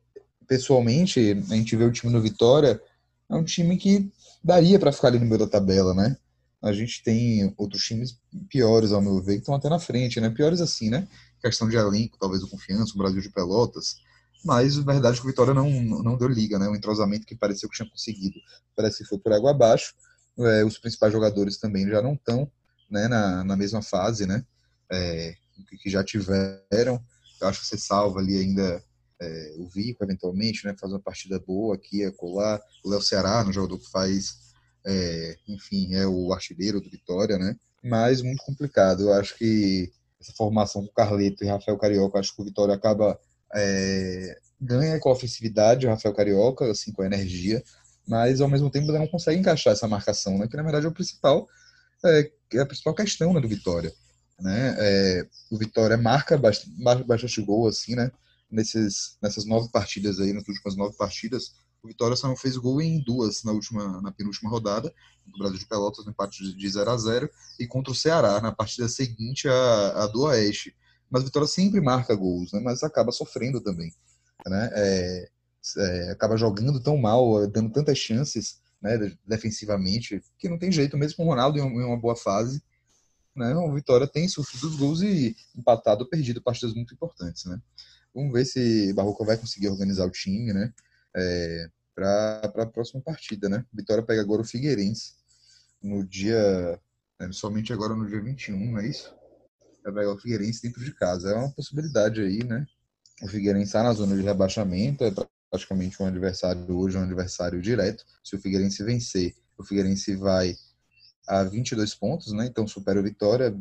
pessoalmente, 0.51 1.41
a 1.49 1.55
gente 1.55 1.77
vê 1.77 1.85
o 1.85 1.91
time 1.93 2.11
do 2.11 2.21
Vitória, 2.21 2.81
é 3.29 3.33
um 3.33 3.41
time 3.41 3.77
que 3.77 4.11
daria 4.43 4.77
para 4.77 4.91
ficar 4.91 5.07
ali 5.07 5.17
no 5.17 5.25
meio 5.25 5.37
da 5.37 5.47
tabela, 5.47 5.93
né? 5.93 6.17
A 6.61 6.73
gente 6.73 7.01
tem 7.01 7.53
outros 7.55 7.81
times 7.83 8.19
piores, 8.49 8.91
ao 8.91 9.01
meu 9.01 9.21
ver, 9.21 9.35
que 9.35 9.39
estão 9.39 9.55
até 9.55 9.69
na 9.69 9.79
frente, 9.79 10.19
né? 10.19 10.29
Piores 10.29 10.59
assim, 10.59 10.89
né? 10.89 11.07
Questão 11.41 11.69
de 11.69 11.77
elenco, 11.77 12.17
talvez 12.19 12.43
o 12.43 12.49
Confiança, 12.49 12.91
o 12.93 12.97
Brasil 12.97 13.21
de 13.21 13.29
Pelotas. 13.29 13.95
Mas 14.43 14.77
a 14.77 14.81
verdade 14.81 15.21
o 15.21 15.23
Vitória 15.23 15.53
não, 15.53 15.71
não 15.71 16.17
deu 16.17 16.27
liga, 16.27 16.59
né? 16.59 16.67
O 16.67 16.75
entrosamento 16.75 17.25
que 17.25 17.33
pareceu 17.33 17.69
que 17.69 17.77
tinha 17.77 17.89
conseguido 17.89 18.37
parece 18.75 18.97
que 18.97 19.05
foi 19.05 19.19
por 19.19 19.31
água 19.31 19.51
abaixo. 19.51 19.93
É, 20.37 20.65
os 20.65 20.77
principais 20.77 21.13
jogadores 21.13 21.59
também 21.59 21.87
já 21.87 22.01
não 22.01 22.15
estão 22.15 22.51
né, 22.89 23.07
na, 23.07 23.45
na 23.45 23.55
mesma 23.55 23.81
fase, 23.81 24.27
né? 24.27 24.43
É, 24.91 25.33
que 25.81 25.89
já 25.89 26.03
tiveram. 26.03 27.01
Eu 27.39 27.47
acho 27.47 27.61
que 27.61 27.67
você 27.67 27.77
salva 27.77 28.19
ali 28.19 28.37
ainda 28.37 28.83
é, 29.21 29.53
o 29.57 29.67
Vico, 29.67 30.03
eventualmente, 30.03 30.65
né, 30.65 30.75
faz 30.79 30.91
uma 30.91 30.99
partida 30.99 31.39
boa 31.39 31.75
aqui, 31.75 32.03
é 32.03 32.11
colar. 32.11 32.59
O 32.83 32.89
Léo 32.89 33.01
Ceará, 33.01 33.43
no 33.43 33.53
jogador 33.53 33.77
que 33.77 33.89
faz, 33.89 34.39
é, 34.83 35.37
enfim, 35.47 35.93
é 35.93 36.07
o 36.07 36.33
artilheiro 36.33 36.81
do 36.81 36.89
Vitória, 36.89 37.37
né? 37.37 37.55
Mas 37.83 38.21
muito 38.21 38.43
complicado. 38.43 39.03
Eu 39.03 39.13
acho 39.13 39.37
que 39.37 39.91
essa 40.19 40.33
formação 40.33 40.85
com 40.85 40.93
Carleto 40.93 41.43
e 41.43 41.47
Rafael 41.47 41.77
Carioca, 41.77 42.19
acho 42.19 42.35
que 42.35 42.41
o 42.41 42.45
Vitória 42.45 42.73
acaba 42.73 43.19
é, 43.53 44.37
ganha 44.59 44.99
com 44.99 45.09
a 45.09 45.13
ofensividade, 45.13 45.85
o 45.85 45.89
Rafael 45.89 46.15
Carioca, 46.15 46.69
assim, 46.69 46.91
com 46.91 47.03
a 47.03 47.05
energia, 47.05 47.63
mas 48.07 48.41
ao 48.41 48.47
mesmo 48.47 48.69
tempo 48.69 48.91
não 48.91 49.07
consegue 49.07 49.39
encaixar 49.39 49.73
essa 49.73 49.87
marcação, 49.87 50.37
né? 50.37 50.47
Que 50.47 50.57
na 50.57 50.63
verdade 50.63 50.85
é 50.85 50.89
o 50.89 50.93
principal, 50.93 51.47
é, 52.03 52.31
é 52.53 52.59
a 52.59 52.65
principal 52.65 52.95
questão 52.95 53.33
né, 53.33 53.39
do 53.39 53.47
Vitória. 53.47 53.93
Né? 54.39 54.75
É, 54.79 55.27
o 55.51 55.57
Vitória 55.57 55.95
marca 55.95 56.35
bastante, 56.37 57.03
bastante 57.05 57.41
gol, 57.43 57.67
assim, 57.67 57.95
né? 57.95 58.11
Nesses, 58.51 59.17
nessas 59.21 59.45
nove 59.45 59.69
partidas 59.71 60.19
aí, 60.19 60.33
nas 60.33 60.47
últimas 60.47 60.75
nove 60.75 60.95
partidas, 60.95 61.53
o 61.83 61.87
Vitória 61.87 62.15
só 62.15 62.27
não 62.27 62.35
fez 62.35 62.57
gol 62.57 62.81
em 62.81 63.01
duas 63.03 63.43
na 63.43 63.51
última, 63.51 64.01
na 64.01 64.11
penúltima 64.11 64.49
rodada, 64.49 64.93
do 65.25 65.39
Brasil 65.39 65.57
de 65.57 65.65
Pelotas, 65.65 66.05
no 66.05 66.11
empate 66.11 66.55
de 66.55 66.69
0 66.69 66.91
a 66.91 66.97
0 66.97 67.29
e 67.59 67.65
contra 67.65 67.91
o 67.91 67.95
Ceará, 67.95 68.39
na 68.39 68.51
partida 68.51 68.87
seguinte 68.87 69.47
à, 69.47 70.07
do 70.07 70.23
Oeste. 70.23 70.75
Mas 71.09 71.23
o 71.23 71.25
Vitória 71.25 71.47
sempre 71.47 71.81
marca 71.81 72.15
gols, 72.15 72.51
né? 72.51 72.59
mas 72.59 72.83
acaba 72.83 73.11
sofrendo 73.11 73.59
também. 73.59 73.91
Né? 74.45 74.69
É, 74.73 75.29
é, 75.77 76.11
acaba 76.11 76.37
jogando 76.37 76.79
tão 76.79 76.97
mal, 76.97 77.47
dando 77.47 77.71
tantas 77.71 77.97
chances 77.97 78.61
né, 78.81 78.97
defensivamente, 79.25 80.23
que 80.37 80.49
não 80.49 80.57
tem 80.57 80.71
jeito, 80.71 80.97
mesmo 80.97 81.17
com 81.17 81.25
o 81.25 81.29
Ronaldo 81.29 81.57
em 81.57 81.61
uma 81.61 81.99
boa 81.99 82.15
fase, 82.15 82.61
né, 83.35 83.55
o 83.55 83.73
Vitória 83.73 84.07
tem 84.07 84.27
sofrido 84.27 84.67
os 84.67 84.75
gols 84.75 85.01
e 85.01 85.35
empatado 85.55 86.03
ou 86.03 86.09
perdido 86.09 86.41
partidas 86.41 86.75
muito 86.75 86.93
importantes. 86.93 87.45
Né? 87.45 87.59
Vamos 88.13 88.33
ver 88.33 88.45
se 88.45 88.93
Barroca 88.93 89.23
vai 89.23 89.37
conseguir 89.37 89.69
organizar 89.69 90.05
o 90.05 90.11
time, 90.11 90.53
né? 90.53 90.73
É, 91.15 91.69
para 91.95 92.41
a 92.43 92.65
próxima 92.65 93.01
partida, 93.01 93.47
né? 93.47 93.65
Vitória 93.73 94.03
pega 94.03 94.21
agora 94.21 94.41
o 94.41 94.45
Figueirense 94.45 95.13
no 95.81 96.05
dia. 96.05 96.79
É, 97.19 97.31
somente 97.31 97.71
agora 97.71 97.95
no 97.95 98.07
dia 98.07 98.21
21, 98.21 98.71
não 98.71 98.79
é 98.79 98.87
isso? 98.87 99.13
Vai 99.83 99.93
pegar 99.93 100.13
o 100.13 100.19
Figueirense 100.19 100.61
dentro 100.61 100.83
de 100.83 100.93
casa. 100.93 101.31
É 101.31 101.35
uma 101.35 101.51
possibilidade 101.51 102.21
aí, 102.21 102.43
né? 102.43 102.65
O 103.21 103.27
Figueirense 103.27 103.67
está 103.67 103.83
na 103.83 103.93
zona 103.93 104.15
de 104.15 104.21
rebaixamento, 104.21 105.03
é 105.03 105.11
praticamente 105.49 106.01
um 106.01 106.05
adversário 106.05 106.65
hoje, 106.75 106.97
um 106.97 107.03
adversário 107.03 107.61
direto. 107.61 108.03
Se 108.23 108.35
o 108.35 108.39
Figueirense 108.39 108.83
vencer, 108.83 109.35
o 109.57 109.63
Figueirense 109.63 110.15
vai 110.15 110.55
a 111.27 111.43
22 111.43 111.93
pontos, 111.95 112.33
né? 112.33 112.45
Então 112.47 112.67
supera 112.67 112.99
o 112.99 113.03
Vitória, 113.03 113.53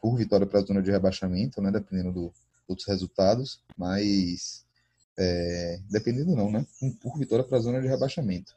por 0.00 0.16
vitória 0.16 0.46
para 0.46 0.60
a 0.60 0.64
zona 0.64 0.82
de 0.82 0.90
rebaixamento, 0.90 1.60
né? 1.62 1.70
Dependendo 1.70 2.12
do, 2.12 2.32
outros 2.68 2.86
resultados, 2.88 3.60
mas 3.76 4.64
é, 5.18 5.78
dependendo 5.90 6.34
não, 6.34 6.50
né? 6.50 6.66
Por 7.00 7.18
vitória 7.18 7.44
para 7.44 7.58
a 7.58 7.60
zona 7.60 7.80
de 7.80 7.88
rebaixamento. 7.88 8.54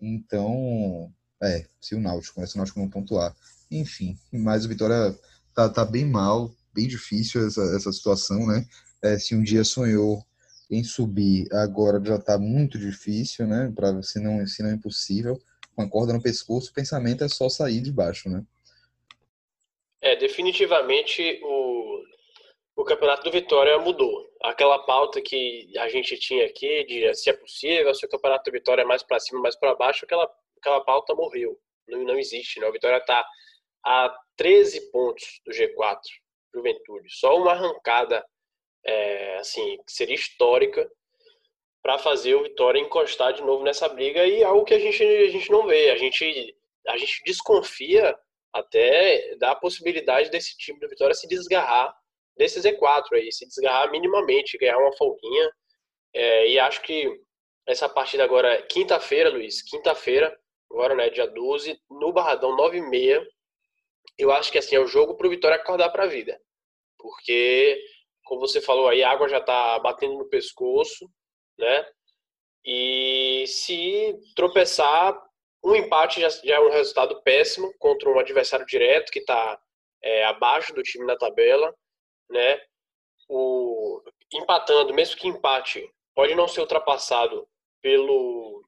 Então, 0.00 1.12
é, 1.42 1.66
se 1.80 1.94
o 1.94 2.00
Náutico, 2.00 2.40
né? 2.40 2.46
se 2.46 2.54
o 2.54 2.58
Náutico 2.58 2.80
não 2.80 2.88
pontuar. 2.88 3.34
Enfim, 3.70 4.18
mas 4.32 4.64
o 4.64 4.68
Vitória 4.68 5.18
tá, 5.54 5.68
tá 5.68 5.84
bem 5.84 6.04
mal, 6.04 6.54
bem 6.72 6.86
difícil 6.86 7.46
essa, 7.46 7.62
essa 7.76 7.92
situação, 7.92 8.46
né? 8.46 8.66
É, 9.02 9.18
se 9.18 9.34
um 9.34 9.42
dia 9.42 9.64
sonhou 9.64 10.24
em 10.70 10.82
subir, 10.82 11.48
agora 11.52 12.02
já 12.04 12.16
está 12.16 12.38
muito 12.38 12.78
difícil, 12.78 13.46
né? 13.46 13.72
Pra, 13.74 14.02
se, 14.02 14.20
não, 14.20 14.46
se 14.46 14.62
não 14.62 14.70
é 14.70 14.74
impossível, 14.74 15.40
com 15.74 15.82
a 15.82 15.88
corda 15.88 16.12
no 16.12 16.22
pescoço, 16.22 16.70
o 16.70 16.74
pensamento 16.74 17.24
é 17.24 17.28
só 17.28 17.48
sair 17.48 17.80
de 17.80 17.92
baixo, 17.92 18.28
né? 18.28 18.44
É, 20.00 20.14
definitivamente 20.16 21.40
o, 21.42 22.04
o 22.76 22.84
campeonato 22.84 23.24
do 23.24 23.30
Vitória 23.30 23.78
mudou. 23.78 24.30
Aquela 24.42 24.78
pauta 24.80 25.20
que 25.22 25.72
a 25.78 25.88
gente 25.88 26.16
tinha 26.18 26.44
aqui 26.44 26.84
de 26.84 27.14
se 27.14 27.30
é 27.30 27.32
possível, 27.32 27.94
se 27.94 28.04
o 28.04 28.08
campeonato 28.08 28.50
do 28.50 28.52
Vitória 28.52 28.82
é 28.82 28.84
mais 28.84 29.02
para 29.02 29.18
cima, 29.18 29.40
mais 29.40 29.56
para 29.56 29.74
baixo, 29.74 30.04
aquela, 30.04 30.30
aquela 30.58 30.84
pauta 30.84 31.14
morreu. 31.14 31.58
Não, 31.88 32.04
não 32.04 32.18
existe, 32.18 32.60
né? 32.60 32.68
O 32.68 32.72
Vitória 32.72 32.98
está 32.98 33.26
a 33.82 34.14
13 34.36 34.90
pontos 34.90 35.40
do 35.46 35.52
G4, 35.52 36.00
Juventude. 36.54 37.08
Só 37.08 37.38
uma 37.38 37.52
arrancada, 37.52 38.22
é, 38.84 39.38
assim, 39.38 39.78
que 39.86 39.92
seria 39.92 40.14
histórica 40.14 40.86
para 41.82 41.98
fazer 41.98 42.34
o 42.34 42.42
Vitória 42.42 42.78
encostar 42.78 43.32
de 43.32 43.42
novo 43.42 43.64
nessa 43.64 43.88
briga 43.88 44.26
e 44.26 44.44
algo 44.44 44.64
que 44.64 44.74
a 44.74 44.78
gente, 44.78 45.02
a 45.02 45.30
gente 45.30 45.50
não 45.50 45.66
vê. 45.66 45.90
A 45.90 45.96
gente, 45.96 46.54
a 46.88 46.96
gente 46.98 47.22
desconfia 47.24 48.18
até 48.52 49.34
da 49.36 49.54
possibilidade 49.54 50.30
desse 50.30 50.58
time 50.58 50.78
do 50.78 50.88
Vitória 50.88 51.14
se 51.14 51.26
desgarrar 51.26 51.96
desse 52.36 52.60
Z4 52.60 53.14
aí, 53.14 53.32
se 53.32 53.46
desgarrar 53.46 53.90
minimamente, 53.90 54.58
ganhar 54.58 54.78
uma 54.78 54.96
folguinha. 54.96 55.50
É, 56.14 56.48
e 56.48 56.58
acho 56.58 56.82
que 56.82 57.10
essa 57.66 57.88
partida 57.88 58.24
agora, 58.24 58.62
quinta-feira, 58.62 59.30
Luiz, 59.30 59.62
quinta-feira, 59.62 60.36
agora, 60.70 60.94
né, 60.94 61.10
dia 61.10 61.26
12, 61.26 61.78
no 61.90 62.12
Barradão, 62.12 62.56
9 62.56 62.78
e 62.78 62.82
meia, 62.82 63.26
eu 64.18 64.30
acho 64.30 64.50
que 64.52 64.58
assim, 64.58 64.76
é 64.76 64.80
o 64.80 64.86
jogo 64.86 65.16
pro 65.16 65.30
Vitória 65.30 65.56
acordar 65.56 65.90
pra 65.90 66.06
vida. 66.06 66.40
Porque, 66.98 67.80
como 68.24 68.40
você 68.40 68.60
falou 68.60 68.88
aí, 68.88 69.02
a 69.02 69.10
água 69.10 69.28
já 69.28 69.40
tá 69.40 69.78
batendo 69.78 70.14
no 70.16 70.28
pescoço, 70.28 71.08
né? 71.58 71.86
E 72.64 73.44
se 73.46 74.14
tropeçar, 74.34 75.16
um 75.64 75.74
empate 75.74 76.20
já, 76.20 76.28
já 76.28 76.56
é 76.56 76.60
um 76.60 76.70
resultado 76.70 77.22
péssimo 77.22 77.72
contra 77.78 78.08
um 78.10 78.18
adversário 78.18 78.66
direto 78.66 79.10
que 79.12 79.20
está 79.20 79.58
é, 80.02 80.24
abaixo 80.24 80.74
do 80.74 80.82
time 80.82 81.04
na 81.04 81.16
tabela 81.16 81.74
né? 82.30 82.60
O 83.28 84.02
empatando, 84.32 84.92
mesmo 84.92 85.16
que 85.16 85.28
empate, 85.28 85.88
pode 86.14 86.34
não 86.34 86.48
ser 86.48 86.60
ultrapassado 86.60 87.48
pelo 87.80 88.62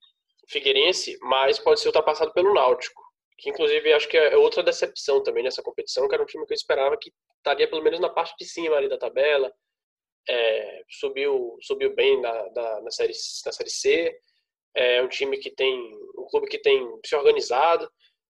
Figueirense, 0.49 1.19
mas 1.21 1.59
pode 1.59 1.81
ser 1.81 1.89
ultrapassado 1.89 2.33
pelo 2.33 2.55
Náutico, 2.55 3.03
que 3.37 3.51
inclusive 3.51 3.93
acho 3.93 4.09
que 4.09 4.17
é 4.17 4.37
outra 4.37 4.63
decepção 4.63 5.23
também 5.23 5.43
nessa 5.43 5.63
competição, 5.63 6.09
que 6.09 6.15
era 6.15 6.23
um 6.23 6.27
time 6.27 6.47
que 6.47 6.53
eu 6.53 6.57
esperava 6.57 6.97
que 6.97 7.13
estaria 7.37 7.69
pelo 7.69 7.83
menos 7.83 8.01
na 8.01 8.09
parte 8.09 8.35
de 8.39 8.45
cima 8.45 8.77
ali 8.77 8.89
da 8.89 8.99
tabela, 8.99 9.53
é, 10.29 10.83
subiu 10.89 11.57
subiu 11.63 11.95
bem 11.95 12.21
na, 12.21 12.51
na, 12.53 12.81
na, 12.83 12.91
série, 12.91 13.13
na 13.45 13.53
série 13.53 13.71
C, 13.71 14.19
é 14.75 15.03
um 15.03 15.09
time 15.09 15.39
que 15.39 15.51
tem 15.51 15.75
um 16.17 16.27
clube 16.31 16.47
que 16.49 16.59
tem 16.59 16.87
se 17.05 17.17
organizado. 17.17 17.91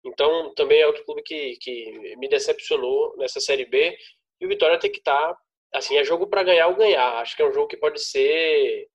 Então, 0.04 0.52
também 0.54 0.80
é 0.80 0.86
outro 0.86 1.04
clube 1.04 1.22
que, 1.22 1.56
que 1.60 2.16
me 2.16 2.28
decepcionou 2.28 3.16
nessa 3.16 3.40
Série 3.40 3.64
B. 3.64 3.96
E 4.42 4.44
o 4.44 4.48
Vitória 4.48 4.76
tem 4.76 4.90
que 4.90 4.98
estar, 4.98 5.34
tá, 5.34 5.40
assim, 5.72 5.96
é 5.96 6.04
jogo 6.04 6.26
para 6.26 6.42
ganhar 6.42 6.66
ou 6.66 6.74
ganhar. 6.74 7.18
Acho 7.18 7.36
que 7.36 7.42
é 7.42 7.46
um 7.46 7.52
jogo 7.52 7.68
que 7.68 7.76
pode 7.76 8.00
ser, 8.04 8.88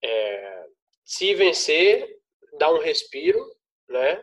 é, 0.00 0.66
se 1.04 1.34
vencer, 1.34 2.16
dar 2.60 2.72
um 2.72 2.78
respiro, 2.78 3.44
né? 3.88 4.22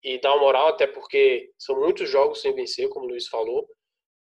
E 0.00 0.20
dar 0.20 0.34
uma 0.34 0.42
moral, 0.42 0.68
até 0.68 0.86
porque 0.86 1.50
são 1.58 1.74
muitos 1.80 2.08
jogos 2.08 2.40
sem 2.40 2.54
vencer, 2.54 2.88
como 2.88 3.06
o 3.06 3.08
Luiz 3.08 3.26
falou. 3.26 3.68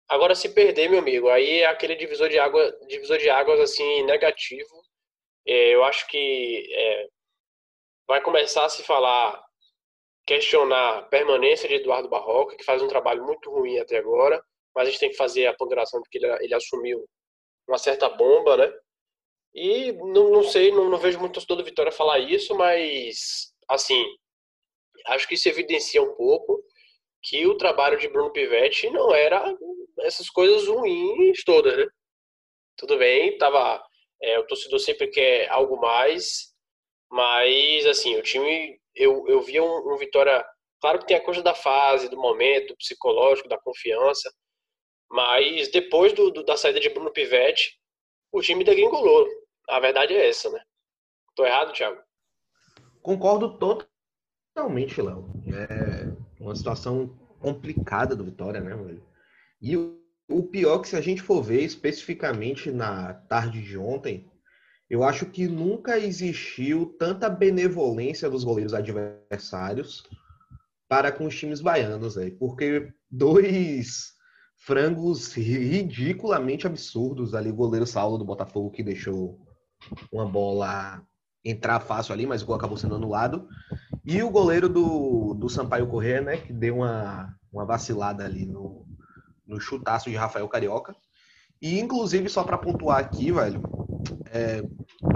Agora, 0.07 0.35
se 0.35 0.51
perder, 0.51 0.90
meu 0.90 0.98
amigo, 0.98 1.31
aí 1.31 1.61
é 1.61 1.66
aquele 1.66 1.94
divisor 1.94 2.29
de, 2.29 2.38
água, 2.38 2.70
divisor 2.87 3.16
de 3.16 3.31
águas, 3.31 3.59
assim, 3.59 4.03
negativo. 4.03 4.83
É, 5.46 5.74
eu 5.74 5.85
acho 5.85 6.07
que 6.09 6.68
é, 6.70 7.09
vai 8.07 8.20
começar 8.20 8.66
a 8.66 8.68
se 8.68 8.83
falar, 8.83 9.42
questionar 10.27 10.98
a 10.98 11.03
permanência 11.05 11.66
de 11.66 11.77
Eduardo 11.77 12.11
Barroca, 12.11 12.57
que 12.59 12.64
faz 12.64 12.83
um 12.83 12.88
trabalho 12.88 13.24
muito 13.24 13.51
ruim 13.51 13.79
até 13.79 13.96
agora, 13.96 14.42
mas 14.74 14.88
a 14.88 14.90
gente 14.90 15.00
tem 15.00 15.11
que 15.11 15.16
fazer 15.16 15.46
a 15.46 15.54
ponderação 15.54 16.00
de 16.00 16.09
que 16.09 16.18
ele, 16.18 16.44
ele 16.44 16.54
assumiu 16.54 17.04
uma 17.68 17.78
certa 17.78 18.09
bomba, 18.09 18.57
né? 18.57 18.72
E 19.54 19.92
não, 19.92 20.31
não 20.31 20.42
sei, 20.42 20.70
não, 20.70 20.88
não 20.88 20.98
vejo 20.98 21.18
muito 21.18 21.35
torcedor 21.35 21.57
do 21.59 21.64
Vitória 21.64 21.92
falar 21.92 22.18
isso, 22.18 22.54
mas, 22.54 23.52
assim, 23.68 24.04
acho 25.07 25.26
que 25.26 25.35
isso 25.35 25.48
evidencia 25.48 26.02
um 26.02 26.14
pouco 26.14 26.62
que 27.22 27.46
o 27.46 27.57
trabalho 27.57 27.98
de 27.98 28.09
Bruno 28.09 28.33
Pivetti 28.33 28.88
não 28.90 29.14
era 29.14 29.54
essas 30.00 30.31
coisas 30.31 30.68
ruins 30.68 31.42
todas, 31.44 31.76
né? 31.76 31.87
Tudo 32.76 32.96
bem, 32.96 33.37
tava, 33.38 33.83
é, 34.22 34.38
o 34.38 34.46
torcedor 34.46 34.78
sempre 34.78 35.09
quer 35.09 35.48
algo 35.50 35.76
mais, 35.81 36.54
mas, 37.11 37.87
assim, 37.87 38.16
o 38.16 38.22
time, 38.22 38.78
eu, 38.94 39.26
eu 39.28 39.40
via 39.40 39.62
um, 39.62 39.92
um 39.92 39.96
Vitória. 39.96 40.44
Claro 40.81 41.00
que 41.00 41.07
tem 41.07 41.16
a 41.16 41.24
coisa 41.24 41.42
da 41.42 41.54
fase, 41.54 42.09
do 42.09 42.16
momento, 42.16 42.68
do 42.68 42.76
psicológico, 42.76 43.48
da 43.48 43.59
confiança, 43.59 44.33
mas 45.10 45.70
depois 45.70 46.12
do, 46.12 46.30
do, 46.30 46.44
da 46.44 46.56
saída 46.56 46.80
de 46.80 46.90
Bruno 46.90 47.10
Pivetti, 47.10 47.78
o 48.32 48.40
time 48.40 48.64
degringolou. 48.64 49.26
A 49.68 49.80
verdade 49.80 50.14
é 50.14 50.28
essa, 50.28 50.50
né? 50.50 50.60
Tô 51.34 51.44
errado, 51.44 51.72
Thiago? 51.72 52.00
Concordo 53.02 53.58
totalmente, 53.58 55.00
Léo. 55.00 55.30
É 55.46 56.10
uma 56.40 56.54
situação 56.54 57.08
complicada 57.40 58.14
do 58.14 58.24
Vitória, 58.24 58.60
né, 58.60 58.74
velho? 58.74 59.06
E 59.60 59.76
o, 59.76 60.00
o 60.28 60.42
pior 60.42 60.78
é 60.78 60.82
que 60.82 60.88
se 60.88 60.96
a 60.96 61.00
gente 61.00 61.22
for 61.22 61.42
ver 61.42 61.62
especificamente 61.62 62.70
na 62.70 63.14
tarde 63.14 63.62
de 63.62 63.78
ontem, 63.78 64.30
eu 64.90 65.02
acho 65.04 65.26
que 65.26 65.46
nunca 65.46 65.98
existiu 65.98 66.96
tanta 66.98 67.28
benevolência 67.28 68.28
dos 68.28 68.44
goleiros 68.44 68.74
adversários 68.74 70.02
para 70.88 71.12
com 71.12 71.26
os 71.26 71.38
times 71.38 71.60
baianos, 71.60 72.16
aí, 72.16 72.30
porque 72.30 72.92
dois 73.10 74.17
frangos 74.58 75.32
ridiculamente 75.32 76.66
absurdos 76.66 77.34
ali, 77.34 77.50
o 77.50 77.54
goleiro 77.54 77.86
Saulo 77.86 78.18
do 78.18 78.24
Botafogo 78.24 78.70
que 78.70 78.82
deixou 78.82 79.38
uma 80.12 80.26
bola 80.26 81.02
entrar 81.44 81.80
fácil 81.80 82.12
ali, 82.12 82.26
mas 82.26 82.42
o 82.42 82.46
gol 82.46 82.56
acabou 82.56 82.76
sendo 82.76 82.96
anulado, 82.96 83.48
e 84.04 84.22
o 84.22 84.30
goleiro 84.30 84.68
do, 84.68 85.34
do 85.34 85.48
Sampaio 85.48 85.86
Corrêa, 85.86 86.20
né, 86.20 86.36
que 86.36 86.52
deu 86.52 86.78
uma, 86.78 87.34
uma 87.52 87.64
vacilada 87.64 88.24
ali 88.24 88.44
no, 88.44 88.84
no 89.46 89.60
chutaço 89.60 90.10
de 90.10 90.16
Rafael 90.16 90.48
Carioca. 90.48 90.94
E, 91.60 91.78
inclusive, 91.80 92.28
só 92.28 92.44
para 92.44 92.58
pontuar 92.58 92.98
aqui, 92.98 93.32
velho, 93.32 93.62
é, 94.30 94.62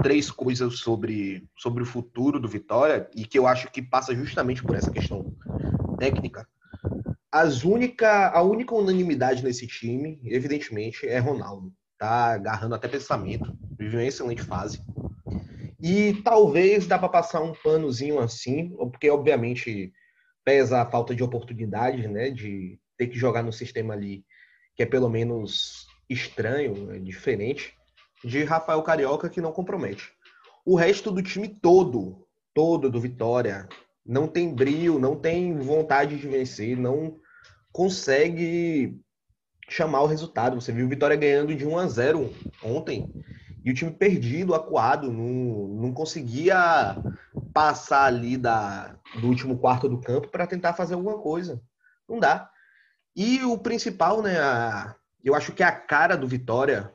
três 0.01 0.29
coisas 0.31 0.79
sobre, 0.79 1.47
sobre 1.57 1.83
o 1.83 1.85
futuro 1.85 2.39
do 2.39 2.47
Vitória 2.47 3.09
e 3.15 3.25
que 3.25 3.37
eu 3.37 3.47
acho 3.47 3.71
que 3.71 3.81
passa 3.81 4.15
justamente 4.15 4.63
por 4.63 4.75
essa 4.75 4.91
questão 4.91 5.33
técnica. 5.99 6.47
As 7.33 7.63
única, 7.63 8.29
a 8.29 8.43
única 8.43 8.75
unanimidade 8.75 9.43
nesse 9.43 9.65
time, 9.65 10.21
evidentemente, 10.23 11.07
é 11.07 11.17
Ronaldo. 11.17 11.73
Tá 11.97 12.33
agarrando 12.33 12.75
até 12.75 12.87
pensamento, 12.87 13.57
vive 13.75 13.97
uma 13.97 14.05
excelente 14.05 14.43
fase. 14.43 14.79
E 15.81 16.13
talvez 16.23 16.85
dá 16.85 16.99
para 16.99 17.09
passar 17.09 17.41
um 17.41 17.53
panozinho 17.53 18.19
assim, 18.19 18.69
porque 18.91 19.09
obviamente 19.09 19.91
pesa 20.45 20.83
a 20.83 20.85
falta 20.85 21.15
de 21.15 21.23
oportunidade, 21.23 22.07
né, 22.07 22.29
de 22.29 22.79
ter 22.95 23.07
que 23.07 23.17
jogar 23.17 23.41
no 23.41 23.51
sistema 23.51 23.95
ali 23.95 24.23
que 24.75 24.83
é 24.83 24.85
pelo 24.85 25.09
menos 25.09 25.87
estranho, 26.07 26.91
é 26.91 26.99
diferente 26.99 27.73
de 28.23 28.43
Rafael 28.43 28.83
Carioca 28.83 29.27
que 29.27 29.41
não 29.41 29.51
compromete. 29.51 30.11
O 30.63 30.75
resto 30.75 31.11
do 31.11 31.23
time 31.23 31.47
todo, 31.47 32.27
todo 32.53 32.91
do 32.91 33.01
Vitória, 33.01 33.67
não 34.05 34.27
tem 34.27 34.53
brilho, 34.53 34.99
não 34.99 35.15
tem 35.15 35.57
vontade 35.57 36.17
de 36.17 36.27
vencer, 36.27 36.77
não 36.77 37.19
consegue 37.73 38.97
chamar 39.67 40.03
o 40.03 40.07
resultado. 40.07 40.61
Você 40.61 40.71
viu 40.71 40.85
o 40.85 40.89
Vitória 40.89 41.17
ganhando 41.17 41.55
de 41.55 41.65
1 41.65 41.77
a 41.77 41.87
0 41.87 42.33
ontem 42.63 43.11
e 43.65 43.71
o 43.71 43.73
time 43.73 43.91
perdido, 43.91 44.53
acuado, 44.53 45.11
não, 45.11 45.67
não 45.69 45.93
conseguia 45.93 46.95
passar 47.53 48.05
ali 48.05 48.37
da, 48.37 48.95
do 49.19 49.27
último 49.27 49.57
quarto 49.57 49.89
do 49.89 49.99
campo 49.99 50.27
para 50.27 50.45
tentar 50.45 50.73
fazer 50.73 50.93
alguma 50.93 51.17
coisa. 51.19 51.61
Não 52.07 52.19
dá. 52.19 52.49
E 53.15 53.41
o 53.43 53.57
principal, 53.57 54.21
né, 54.21 54.39
a, 54.39 54.95
eu 55.23 55.33
acho 55.33 55.53
que 55.53 55.63
a 55.63 55.71
cara 55.71 56.15
do 56.15 56.27
Vitória 56.27 56.93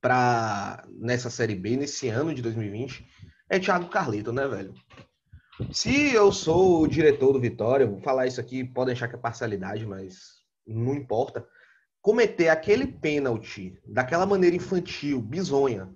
para 0.00 0.84
nessa 0.88 1.30
Série 1.30 1.54
B, 1.54 1.76
nesse 1.76 2.08
ano 2.08 2.34
de 2.34 2.42
2020, 2.42 3.06
é 3.48 3.58
Thiago 3.58 3.88
Carleto, 3.88 4.32
né, 4.32 4.46
velho? 4.48 4.74
Se 5.72 6.12
eu 6.14 6.32
sou 6.32 6.82
o 6.82 6.88
diretor 6.88 7.32
do 7.32 7.40
Vitória, 7.40 7.86
vou 7.86 8.00
falar 8.00 8.26
isso 8.26 8.40
aqui, 8.40 8.64
podem 8.64 8.92
achar 8.92 9.08
que 9.08 9.14
é 9.14 9.18
parcialidade, 9.18 9.86
mas 9.86 10.40
não 10.66 10.94
importa. 10.94 11.46
Cometer 12.02 12.48
aquele 12.48 12.86
pênalti 12.86 13.78
daquela 13.86 14.24
maneira 14.24 14.56
infantil, 14.56 15.20
bizonha, 15.20 15.88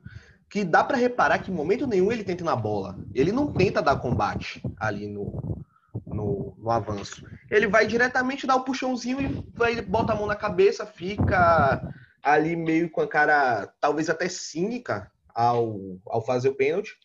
que 0.50 0.64
dá 0.64 0.84
para 0.84 0.98
reparar 0.98 1.38
que 1.38 1.50
em 1.50 1.54
momento 1.54 1.86
nenhum 1.86 2.12
ele 2.12 2.22
tenta 2.22 2.44
na 2.44 2.54
bola. 2.54 2.98
Ele 3.14 3.32
não 3.32 3.52
tenta 3.52 3.82
dar 3.82 3.96
combate 3.96 4.62
ali 4.78 5.06
no, 5.06 5.64
no, 6.06 6.54
no 6.58 6.70
avanço. 6.70 7.26
Ele 7.50 7.66
vai 7.66 7.86
diretamente 7.86 8.46
dar 8.46 8.56
o 8.56 8.64
puxãozinho 8.64 9.20
e 9.20 9.52
vai, 9.56 9.80
bota 9.80 10.12
a 10.12 10.16
mão 10.16 10.26
na 10.26 10.36
cabeça, 10.36 10.86
fica 10.86 11.90
ali 12.22 12.54
meio 12.54 12.90
com 12.90 13.00
a 13.00 13.08
cara 13.08 13.72
talvez 13.80 14.08
até 14.08 14.28
cínica 14.28 15.10
ao, 15.34 15.98
ao 16.06 16.24
fazer 16.24 16.50
o 16.50 16.54
pênalti. 16.54 16.96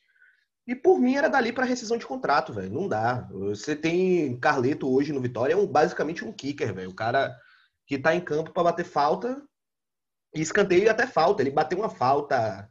E 0.69 0.75
por 0.75 0.99
mim 0.99 1.15
era 1.15 1.27
dali 1.27 1.51
para 1.51 1.65
rescisão 1.65 1.97
de 1.97 2.05
contrato, 2.05 2.53
velho. 2.53 2.71
Não 2.71 2.87
dá. 2.87 3.27
Você 3.31 3.75
tem 3.75 4.39
Carleto 4.39 4.87
hoje 4.87 5.11
no 5.11 5.19
Vitória, 5.19 5.53
é 5.53 5.57
um, 5.57 5.65
basicamente 5.65 6.23
um 6.23 6.31
kicker, 6.31 6.71
velho. 6.75 6.91
O 6.91 6.95
cara 6.95 7.35
que 7.87 7.97
tá 7.97 8.13
em 8.13 8.21
campo 8.21 8.53
para 8.53 8.65
bater 8.65 8.85
falta 8.85 9.41
e 10.31 10.39
escanteio 10.39 10.83
e 10.83 10.89
até 10.89 11.07
falta. 11.07 11.41
Ele 11.41 11.49
bateu 11.49 11.79
uma 11.79 11.89
falta 11.89 12.69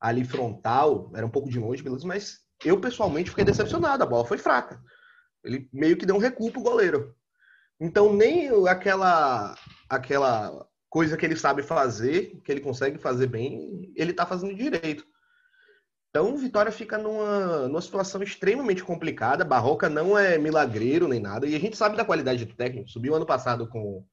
ali 0.00 0.24
frontal, 0.24 1.12
era 1.14 1.26
um 1.26 1.28
pouco 1.28 1.50
de 1.50 1.58
longe, 1.58 1.82
beleza, 1.82 2.06
mas 2.06 2.38
eu 2.64 2.80
pessoalmente 2.80 3.28
fiquei 3.28 3.44
decepcionado. 3.44 4.02
A 4.02 4.06
bola 4.06 4.24
foi 4.24 4.38
fraca. 4.38 4.82
Ele 5.44 5.68
meio 5.70 5.98
que 5.98 6.06
deu 6.06 6.16
um 6.16 6.20
recuo 6.20 6.50
pro 6.50 6.62
goleiro. 6.62 7.14
Então 7.78 8.10
nem 8.10 8.48
aquela 8.66 9.54
aquela 9.86 10.66
coisa 10.88 11.14
que 11.14 11.26
ele 11.26 11.36
sabe 11.36 11.62
fazer, 11.62 12.40
que 12.42 12.50
ele 12.50 12.62
consegue 12.62 12.96
fazer 12.96 13.26
bem, 13.26 13.92
ele 13.94 14.12
está 14.12 14.24
fazendo 14.24 14.56
direito. 14.56 15.04
Então, 16.16 16.32
o 16.32 16.36
Vitória 16.36 16.70
fica 16.70 16.96
numa, 16.96 17.66
numa 17.66 17.82
situação 17.82 18.22
extremamente 18.22 18.84
complicada. 18.84 19.44
Barroca 19.44 19.88
não 19.88 20.16
é 20.16 20.38
milagreiro 20.38 21.08
nem 21.08 21.18
nada. 21.18 21.44
E 21.44 21.56
a 21.56 21.58
gente 21.58 21.76
sabe 21.76 21.96
da 21.96 22.04
qualidade 22.04 22.44
do 22.44 22.54
técnico. 22.54 22.88
Subiu 22.88 23.16
ano 23.16 23.26
passado 23.26 23.66
com, 23.66 24.06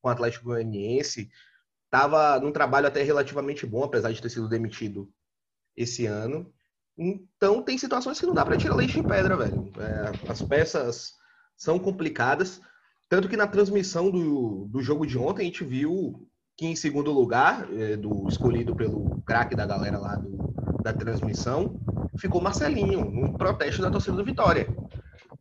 com 0.00 0.08
o 0.08 0.12
Atlético 0.12 0.44
Goianiense. 0.44 1.28
Estava 1.86 2.38
num 2.38 2.52
trabalho 2.52 2.86
até 2.86 3.02
relativamente 3.02 3.66
bom, 3.66 3.82
apesar 3.82 4.12
de 4.12 4.22
ter 4.22 4.28
sido 4.28 4.48
demitido 4.48 5.12
esse 5.76 6.06
ano. 6.06 6.48
Então, 6.96 7.60
tem 7.60 7.76
situações 7.76 8.20
que 8.20 8.26
não 8.26 8.34
dá 8.34 8.44
para 8.44 8.56
tirar 8.56 8.76
leite 8.76 9.00
em 9.00 9.02
pedra, 9.02 9.36
velho. 9.36 9.72
É, 9.80 10.30
as 10.30 10.40
peças 10.40 11.14
são 11.56 11.76
complicadas. 11.76 12.60
Tanto 13.08 13.28
que 13.28 13.36
na 13.36 13.48
transmissão 13.48 14.12
do, 14.12 14.68
do 14.70 14.80
jogo 14.80 15.04
de 15.04 15.18
ontem 15.18 15.42
a 15.42 15.46
gente 15.46 15.64
viu 15.64 16.24
que 16.56 16.66
em 16.66 16.76
segundo 16.76 17.10
lugar, 17.10 17.68
é, 17.72 17.96
do 17.96 18.28
escolhido 18.28 18.76
pelo 18.76 19.20
craque 19.22 19.56
da 19.56 19.66
galera 19.66 19.98
lá 19.98 20.14
do, 20.14 20.57
da 20.82 20.92
transmissão, 20.92 21.78
ficou 22.18 22.40
Marcelinho, 22.40 23.00
um 23.00 23.32
protesto 23.32 23.82
da 23.82 23.90
torcida 23.90 24.16
do 24.16 24.24
Vitória. 24.24 24.68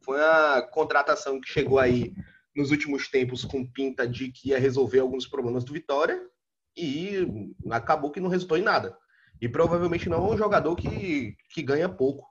Foi 0.01 0.19
a 0.21 0.61
contratação 0.61 1.39
que 1.39 1.49
chegou 1.49 1.79
aí 1.79 2.13
nos 2.55 2.71
últimos 2.71 3.07
tempos 3.07 3.45
com 3.45 3.65
pinta 3.65 4.07
de 4.07 4.31
que 4.31 4.49
ia 4.49 4.59
resolver 4.59 4.99
alguns 4.99 5.27
problemas 5.27 5.63
do 5.63 5.73
Vitória 5.73 6.19
e 6.75 7.53
acabou 7.69 8.11
que 8.11 8.19
não 8.19 8.29
resultou 8.29 8.57
em 8.57 8.63
nada. 8.63 8.97
E 9.39 9.47
provavelmente 9.47 10.09
não 10.09 10.25
é 10.25 10.33
um 10.33 10.37
jogador 10.37 10.75
que, 10.75 11.35
que 11.51 11.61
ganha 11.61 11.87
pouco 11.87 12.27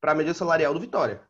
para 0.00 0.12
a 0.12 0.14
média 0.14 0.34
salarial 0.34 0.74
do 0.74 0.80
Vitória. 0.80 1.22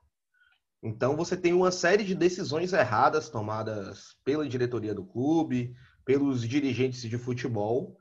Então 0.83 1.17
você 1.17 1.37
tem 1.37 1.53
uma 1.53 1.71
série 1.71 2.03
de 2.03 2.15
decisões 2.15 2.73
erradas 2.73 3.29
tomadas 3.29 4.17
pela 4.25 4.49
diretoria 4.49 4.93
do 4.93 5.05
clube, 5.05 5.77
pelos 6.05 6.43
dirigentes 6.43 7.03
de 7.03 7.17
futebol, 7.17 7.97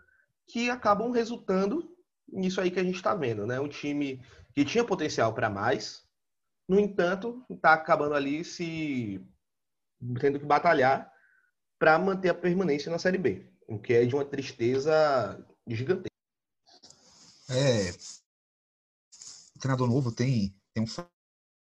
que 0.47 0.69
acabam 0.69 1.11
resultando 1.11 1.90
nisso 2.31 2.61
aí 2.61 2.71
que 2.71 2.79
a 2.79 2.83
gente 2.83 2.95
está 2.95 3.13
vendo, 3.15 3.45
né? 3.45 3.59
Um 3.59 3.67
time 3.67 4.21
que 4.53 4.65
tinha 4.65 4.83
potencial 4.83 5.33
para 5.33 5.49
mais, 5.49 6.05
No 6.71 6.79
entanto, 6.79 7.45
está 7.49 7.73
acabando 7.73 8.15
ali 8.15 8.45
se 8.45 9.21
tendo 10.21 10.39
que 10.39 10.45
batalhar 10.45 11.11
para 11.77 11.99
manter 11.99 12.29
a 12.29 12.33
permanência 12.33 12.89
na 12.89 12.97
Série 12.97 13.17
B, 13.17 13.51
o 13.67 13.77
que 13.77 13.93
é 13.93 14.05
de 14.05 14.15
uma 14.15 14.23
tristeza 14.23 15.45
gigantesca. 15.67 16.07
É, 17.49 17.91
o 19.53 19.59
treinador 19.59 19.85
novo 19.85 20.13
tem, 20.13 20.55
tem 20.73 20.83
um 20.83 20.87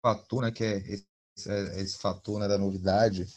fator, 0.03 0.41
né, 0.41 0.51
que 0.51 0.65
é 0.65 0.77
esse, 0.77 1.07
é 1.47 1.79
esse 1.79 1.97
fator 1.97 2.39
né, 2.41 2.47
da 2.49 2.57
novidade, 2.57 3.27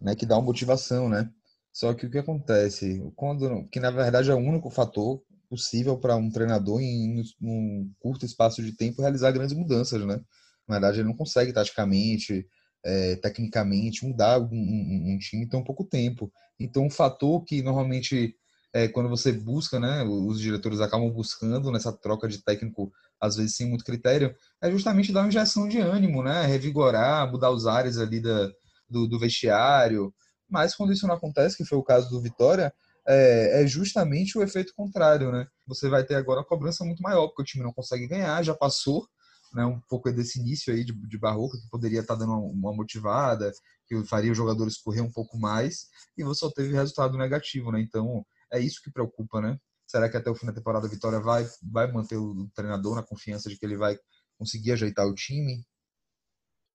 né, 0.00 0.14
que 0.14 0.24
dá 0.24 0.36
uma 0.36 0.44
motivação, 0.44 1.08
né? 1.08 1.28
Só 1.72 1.92
que 1.94 2.06
o 2.06 2.10
que 2.10 2.18
acontece? 2.18 3.12
Quando, 3.16 3.66
que 3.70 3.80
na 3.80 3.90
verdade 3.90 4.30
é 4.30 4.34
o 4.34 4.38
único 4.38 4.70
fator 4.70 5.20
possível 5.48 5.98
para 5.98 6.16
um 6.16 6.30
treinador 6.30 6.80
em 6.80 7.22
um 7.40 7.90
curto 7.98 8.24
espaço 8.26 8.62
de 8.62 8.72
tempo 8.72 9.02
realizar 9.02 9.32
grandes 9.32 9.56
mudanças, 9.56 10.04
né? 10.04 10.20
Na 10.66 10.74
verdade, 10.74 11.00
ele 11.00 11.08
não 11.08 11.16
consegue 11.16 11.52
taticamente, 11.52 12.46
é, 12.84 13.16
tecnicamente 13.16 14.06
mudar 14.06 14.38
um, 14.38 14.48
um, 14.52 15.14
um, 15.14 15.18
time 15.18 15.44
em 15.44 15.48
tão 15.48 15.64
pouco 15.64 15.84
tempo. 15.84 16.30
Então, 16.60 16.84
um 16.84 16.90
fator 16.90 17.42
que 17.44 17.62
normalmente 17.62 18.36
é, 18.72 18.86
quando 18.86 19.08
você 19.08 19.32
busca, 19.32 19.80
né, 19.80 20.04
os 20.04 20.40
diretores 20.40 20.80
acabam 20.80 21.10
buscando 21.10 21.72
nessa 21.72 21.92
troca 21.92 22.28
de 22.28 22.42
técnico, 22.42 22.92
às 23.20 23.36
vezes 23.36 23.56
sem 23.56 23.66
muito 23.68 23.84
critério, 23.84 24.34
é 24.62 24.70
justamente 24.70 25.12
dar 25.12 25.20
uma 25.20 25.28
injeção 25.28 25.66
de 25.66 25.78
ânimo, 25.78 26.22
né, 26.22 26.44
revigorar, 26.46 27.30
mudar 27.30 27.50
os 27.50 27.66
ares 27.66 27.98
ali 27.98 28.20
da, 28.20 28.50
do, 28.88 29.08
do 29.08 29.18
vestiário. 29.18 30.12
Mas 30.48 30.74
quando 30.74 30.92
isso 30.92 31.06
não 31.06 31.14
acontece, 31.14 31.56
que 31.56 31.64
foi 31.64 31.78
o 31.78 31.82
caso 31.82 32.10
do 32.10 32.20
Vitória, 32.20 32.72
é, 33.08 33.62
é, 33.62 33.66
justamente 33.66 34.36
o 34.36 34.42
efeito 34.42 34.74
contrário, 34.74 35.32
né? 35.32 35.46
Você 35.66 35.88
vai 35.88 36.04
ter 36.04 36.14
agora 36.14 36.40
uma 36.40 36.46
cobrança 36.46 36.84
muito 36.84 37.02
maior, 37.02 37.28
porque 37.28 37.42
o 37.42 37.44
time 37.44 37.64
não 37.64 37.72
consegue 37.72 38.06
ganhar, 38.06 38.42
já 38.42 38.54
passou 38.54 39.08
né, 39.54 39.64
um 39.64 39.80
pouco 39.88 40.12
desse 40.12 40.38
início 40.38 40.74
aí 40.74 40.84
de, 40.84 40.92
de 40.92 41.18
Barroca, 41.18 41.56
que 41.56 41.70
poderia 41.70 42.00
estar 42.00 42.14
tá 42.14 42.20
dando 42.20 42.32
uma, 42.32 42.40
uma, 42.40 42.72
motivada, 42.74 43.50
que 43.86 44.04
faria 44.04 44.30
os 44.30 44.36
jogadores 44.36 44.76
correr 44.76 45.00
um 45.00 45.10
pouco 45.10 45.38
mais, 45.38 45.86
e 46.18 46.22
você 46.22 46.40
só 46.40 46.50
teve 46.50 46.74
resultado 46.74 47.16
negativo, 47.16 47.72
né? 47.72 47.80
Então, 47.80 48.24
é 48.52 48.60
isso 48.60 48.82
que 48.82 48.92
preocupa, 48.92 49.40
né? 49.40 49.58
Será 49.86 50.06
que 50.10 50.18
até 50.18 50.30
o 50.30 50.34
fim 50.34 50.44
da 50.44 50.52
temporada 50.52 50.86
a 50.86 50.90
Vitória 50.90 51.18
vai, 51.18 51.48
vai 51.62 51.90
manter 51.90 52.18
o 52.18 52.46
treinador 52.54 52.94
na 52.94 53.02
confiança 53.02 53.48
de 53.48 53.58
que 53.58 53.64
ele 53.64 53.78
vai 53.78 53.98
conseguir 54.36 54.72
ajeitar 54.72 55.06
o 55.06 55.14
time? 55.14 55.64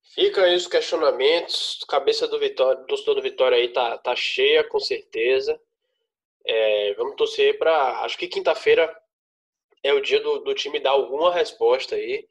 Fica 0.02 0.42
aí 0.42 0.56
os 0.56 0.66
questionamentos. 0.66 1.86
Cabeça 1.88 2.28
do 2.28 2.40
Vitória, 2.40 2.82
do 2.82 2.88
torcedor 2.88 3.16
do 3.16 3.22
Vitória 3.22 3.56
aí 3.56 3.72
tá, 3.72 4.00
tá 4.00 4.16
cheia, 4.16 4.68
com 4.68 4.80
certeza. 4.80 5.60
É, 6.46 6.94
vamos 6.96 7.16
torcer 7.16 7.58
para. 7.58 8.02
Acho 8.02 8.18
que 8.18 8.28
quinta-feira 8.28 8.94
é 9.84 9.94
o 9.94 10.02
dia 10.02 10.20
do, 10.20 10.40
do, 10.40 10.54
time 10.54 10.80
dar 10.80 10.92
alguma 10.92 11.34
resposta 11.34 11.96
aí, 11.96 12.26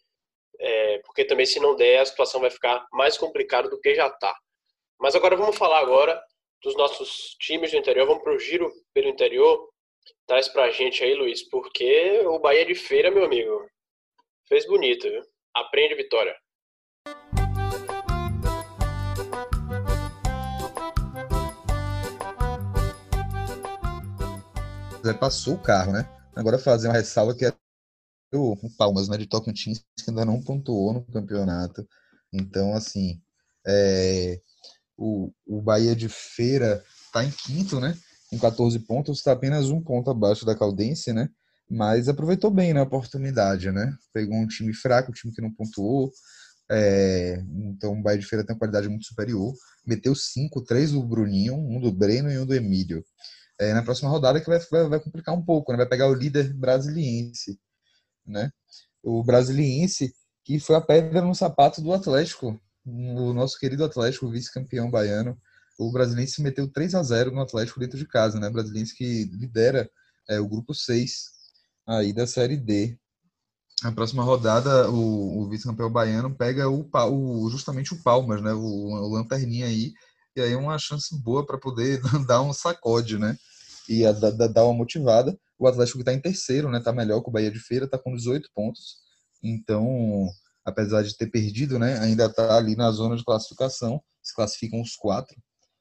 é, 0.58 0.98
porque 1.00 1.24
também 1.24 1.46
se 1.46 1.60
não 1.60 1.76
der 1.76 2.00
a 2.00 2.06
situação 2.06 2.40
vai 2.40 2.50
ficar 2.50 2.86
mais 2.92 3.16
complicada 3.16 3.68
do 3.68 3.80
que 3.80 3.94
já 3.94 4.08
está. 4.08 4.34
Mas 4.98 5.14
agora 5.14 5.36
vamos 5.36 5.56
falar 5.56 5.80
agora 5.80 6.22
dos 6.62 6.76
nossos 6.76 7.36
times 7.40 7.70
do 7.72 7.76
interior. 7.76 8.06
Vamos 8.06 8.22
para 8.22 8.34
o 8.34 8.38
giro 8.38 8.70
pelo 8.94 9.08
interior. 9.08 9.68
Traz 10.26 10.48
para 10.48 10.64
a 10.64 10.70
gente 10.70 11.02
aí, 11.02 11.14
Luiz, 11.14 11.48
porque 11.48 12.20
o 12.26 12.38
Bahia 12.38 12.64
de 12.64 12.74
Feira, 12.74 13.10
meu 13.10 13.24
amigo, 13.24 13.68
fez 14.48 14.66
bonito, 14.66 15.08
viu? 15.08 15.22
Aprende 15.54 15.94
vitória. 15.94 16.36
Passou 25.18 25.54
o 25.54 25.62
carro, 25.62 25.92
né? 25.92 26.08
Agora 26.34 26.58
fazer 26.58 26.88
uma 26.88 26.94
ressalva 26.94 27.34
que 27.34 27.44
é 27.44 27.52
o, 28.32 28.52
o 28.52 28.70
Palmas, 28.76 29.08
né, 29.08 29.16
de 29.16 29.26
Tocantins, 29.26 29.84
que 29.98 30.10
ainda 30.10 30.24
não 30.24 30.40
pontuou 30.40 30.92
no 30.92 31.04
campeonato. 31.04 31.86
Então, 32.32 32.74
assim, 32.74 33.20
é, 33.66 34.40
o, 34.96 35.30
o 35.46 35.60
Bahia 35.60 35.94
de 35.94 36.08
Feira 36.08 36.82
está 37.06 37.24
em 37.24 37.30
quinto, 37.30 37.80
né? 37.80 37.96
Com 38.30 38.38
14 38.38 38.78
pontos, 38.80 39.18
está 39.18 39.32
apenas 39.32 39.68
um 39.68 39.82
ponto 39.82 40.10
abaixo 40.10 40.46
da 40.46 40.54
Caldense, 40.54 41.12
né? 41.12 41.28
Mas 41.68 42.08
aproveitou 42.08 42.50
bem 42.50 42.72
né, 42.72 42.80
a 42.80 42.84
oportunidade, 42.84 43.70
né? 43.70 43.94
Pegou 44.12 44.36
um 44.36 44.46
time 44.46 44.72
fraco, 44.72 45.10
um 45.10 45.14
time 45.14 45.32
que 45.32 45.42
não 45.42 45.52
pontuou. 45.52 46.10
É, 46.70 47.42
então 47.54 47.92
o 47.92 48.02
Bahia 48.02 48.18
de 48.18 48.26
Feira 48.26 48.44
tem 48.44 48.54
uma 48.54 48.58
qualidade 48.58 48.88
muito 48.88 49.06
superior. 49.06 49.52
Meteu 49.86 50.14
cinco, 50.14 50.62
três 50.62 50.92
do 50.92 51.02
Bruninho, 51.02 51.54
um 51.54 51.80
do 51.80 51.92
Breno 51.92 52.30
e 52.30 52.38
um 52.38 52.46
do 52.46 52.54
Emílio 52.54 53.04
é, 53.60 53.72
na 53.74 53.82
próxima 53.82 54.10
rodada 54.10 54.40
que 54.40 54.48
vai, 54.48 54.58
vai, 54.58 54.88
vai, 54.88 55.00
complicar 55.00 55.34
um 55.34 55.44
pouco, 55.44 55.72
né? 55.72 55.78
Vai 55.78 55.88
pegar 55.88 56.08
o 56.08 56.14
líder 56.14 56.52
brasiliense, 56.54 57.58
né? 58.26 58.50
O 59.02 59.22
brasiliense 59.22 60.14
que 60.44 60.58
foi 60.58 60.76
a 60.76 60.80
pedra 60.80 61.20
no 61.22 61.34
sapato 61.34 61.80
do 61.80 61.92
Atlético, 61.92 62.60
o 62.84 63.32
nosso 63.32 63.58
querido 63.58 63.84
Atlético, 63.84 64.28
vice-campeão 64.28 64.90
baiano. 64.90 65.38
O 65.78 65.92
brasiliense 65.92 66.42
meteu 66.42 66.68
3 66.68 66.94
a 66.94 67.02
0 67.02 67.30
no 67.30 67.40
Atlético 67.40 67.80
dentro 67.80 67.98
de 67.98 68.06
casa, 68.06 68.38
né? 68.38 68.48
O 68.48 68.52
brasiliense 68.52 68.94
que 68.96 69.24
lidera 69.24 69.88
é, 70.28 70.40
o 70.40 70.48
grupo 70.48 70.74
6 70.74 71.30
aí 71.86 72.12
da 72.12 72.26
Série 72.26 72.56
D. 72.56 72.98
Na 73.82 73.92
próxima 73.92 74.22
rodada, 74.22 74.90
o, 74.90 75.42
o 75.42 75.48
vice-campeão 75.48 75.90
baiano 75.90 76.34
pega 76.34 76.68
o, 76.68 76.88
o, 76.92 77.50
justamente 77.50 77.92
o 77.92 78.02
Palmas, 78.02 78.40
né? 78.42 78.52
O, 78.52 78.60
o 78.60 79.08
Lanterninha 79.14 79.66
aí. 79.66 79.92
E 80.34 80.40
aí 80.40 80.54
uma 80.54 80.78
chance 80.78 81.14
boa 81.22 81.44
para 81.44 81.58
poder 81.58 82.00
dar 82.26 82.42
um 82.42 82.52
sacode, 82.52 83.18
né? 83.18 83.36
e 83.88 84.04
a, 84.06 84.12
da, 84.12 84.46
dar 84.46 84.64
uma 84.64 84.74
motivada. 84.74 85.38
O 85.58 85.66
Atlético 85.66 86.00
está 86.00 86.12
em 86.12 86.20
terceiro, 86.20 86.70
né? 86.70 86.80
Tá 86.80 86.92
melhor 86.92 87.22
que 87.22 87.28
o 87.28 87.32
Bahia 87.32 87.50
de 87.50 87.58
Feira, 87.58 87.88
tá 87.88 87.98
com 87.98 88.14
18 88.14 88.50
pontos. 88.54 88.96
Então, 89.42 90.28
apesar 90.64 91.02
de 91.02 91.16
ter 91.16 91.28
perdido, 91.28 91.78
né? 91.78 91.98
Ainda 91.98 92.26
está 92.26 92.56
ali 92.56 92.76
na 92.76 92.90
zona 92.90 93.16
de 93.16 93.24
classificação. 93.24 94.02
Se 94.22 94.34
classificam 94.34 94.80
os 94.80 94.94
quatro, 94.94 95.36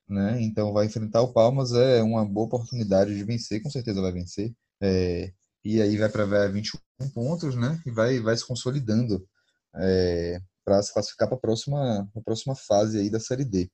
né? 0.10 0.42
Então 0.42 0.74
vai 0.74 0.86
enfrentar 0.86 1.22
o 1.22 1.34
Palmas, 1.34 1.74
é 1.74 2.02
uma 2.02 2.26
boa 2.26 2.48
oportunidade 2.48 3.16
de 3.16 3.24
vencer, 3.24 3.62
com 3.62 3.70
certeza 3.70 4.02
vai 4.02 4.12
vencer. 4.12 4.52
É, 4.82 5.32
e 5.64 5.82
aí 5.82 5.96
vai 5.98 6.10
para 6.10 6.48
21 6.48 7.10
pontos, 7.14 7.56
né? 7.56 7.80
E 7.86 7.92
vai, 7.92 8.20
vai 8.20 8.36
se 8.36 8.46
consolidando 8.46 9.24
é, 9.76 10.40
para 10.66 10.82
se 10.82 10.94
classificar 10.94 11.28
para 11.28 11.38
a 11.38 11.40
próxima, 11.40 12.10
próxima 12.26 12.56
fase 12.56 13.00
aí 13.00 13.10
da 13.10 13.20
Série 13.20 13.46
D. 13.46 13.70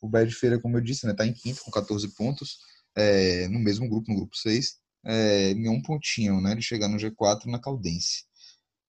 O 0.00 0.08
de 0.24 0.34
Feira, 0.34 0.60
como 0.60 0.76
eu 0.76 0.80
disse, 0.80 1.06
né, 1.06 1.14
tá 1.14 1.26
em 1.26 1.32
quinto 1.32 1.62
com 1.64 1.70
14 1.70 2.08
pontos 2.14 2.58
é, 2.96 3.48
no 3.48 3.58
mesmo 3.58 3.88
grupo, 3.88 4.10
no 4.10 4.16
grupo 4.16 4.36
6, 4.36 4.76
é, 5.04 5.50
em 5.50 5.68
um 5.68 5.80
pontinho, 5.82 6.40
né, 6.40 6.54
de 6.54 6.62
chegar 6.62 6.88
no 6.88 6.96
G4 6.96 7.46
na 7.46 7.60
Caldense. 7.60 8.24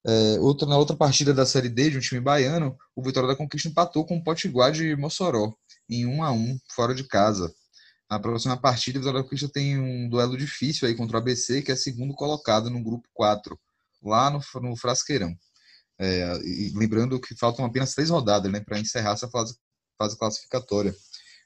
É, 0.06 0.39
outra, 0.39 0.67
na 0.67 0.78
outra 0.78 0.95
partida 0.95 1.34
da 1.34 1.45
Série 1.45 1.69
D 1.69 1.89
de 1.89 1.98
um 1.98 2.02
time 2.02 2.22
baiano, 2.22 2.78
o 2.95 3.04
Vitória 3.04 3.28
da 3.28 3.36
Conquista 3.36 3.67
empatou 3.67 4.06
com 4.06 4.17
o 4.17 4.24
Potiguar 4.24 4.72
de 4.72 4.95
Mossoró, 4.95 5.54
em 5.89 6.06
1 6.06 6.24
a 6.24 6.32
1 6.32 6.58
fora 6.74 6.95
de 6.95 7.04
casa. 7.04 7.54
Na 8.10 8.19
próxima 8.19 8.58
partida, 8.58 8.98
o 8.98 9.02
Vitória 9.02 9.19
da 9.19 9.24
Conquista 9.24 9.50
tem 9.50 9.78
um 9.78 10.10
duelo 10.10 10.38
difícil 10.38 10.88
aí 10.88 10.95
contra 10.95 11.17
o 11.17 11.19
ABC, 11.19 11.62
que 11.62 11.72
é 11.72 11.76
segundo 11.76 12.13
colocado 12.13 12.69
no 12.69 12.82
grupo 12.84 13.08
4, 13.13 13.60
lá 14.02 14.30
no, 14.30 14.41
no 14.62 14.76
Frasqueirão. 14.76 15.36
É, 16.00 16.34
lembrando 16.76 17.19
que 17.19 17.36
faltam 17.36 17.65
apenas 17.65 17.93
três 17.93 18.10
rodadas 18.10 18.50
né, 18.50 18.62
para 18.62 18.80
encerrar 18.80 19.12
essa 19.12 19.30
fase, 19.30 19.56
fase 20.00 20.18
classificatória. 20.18 20.96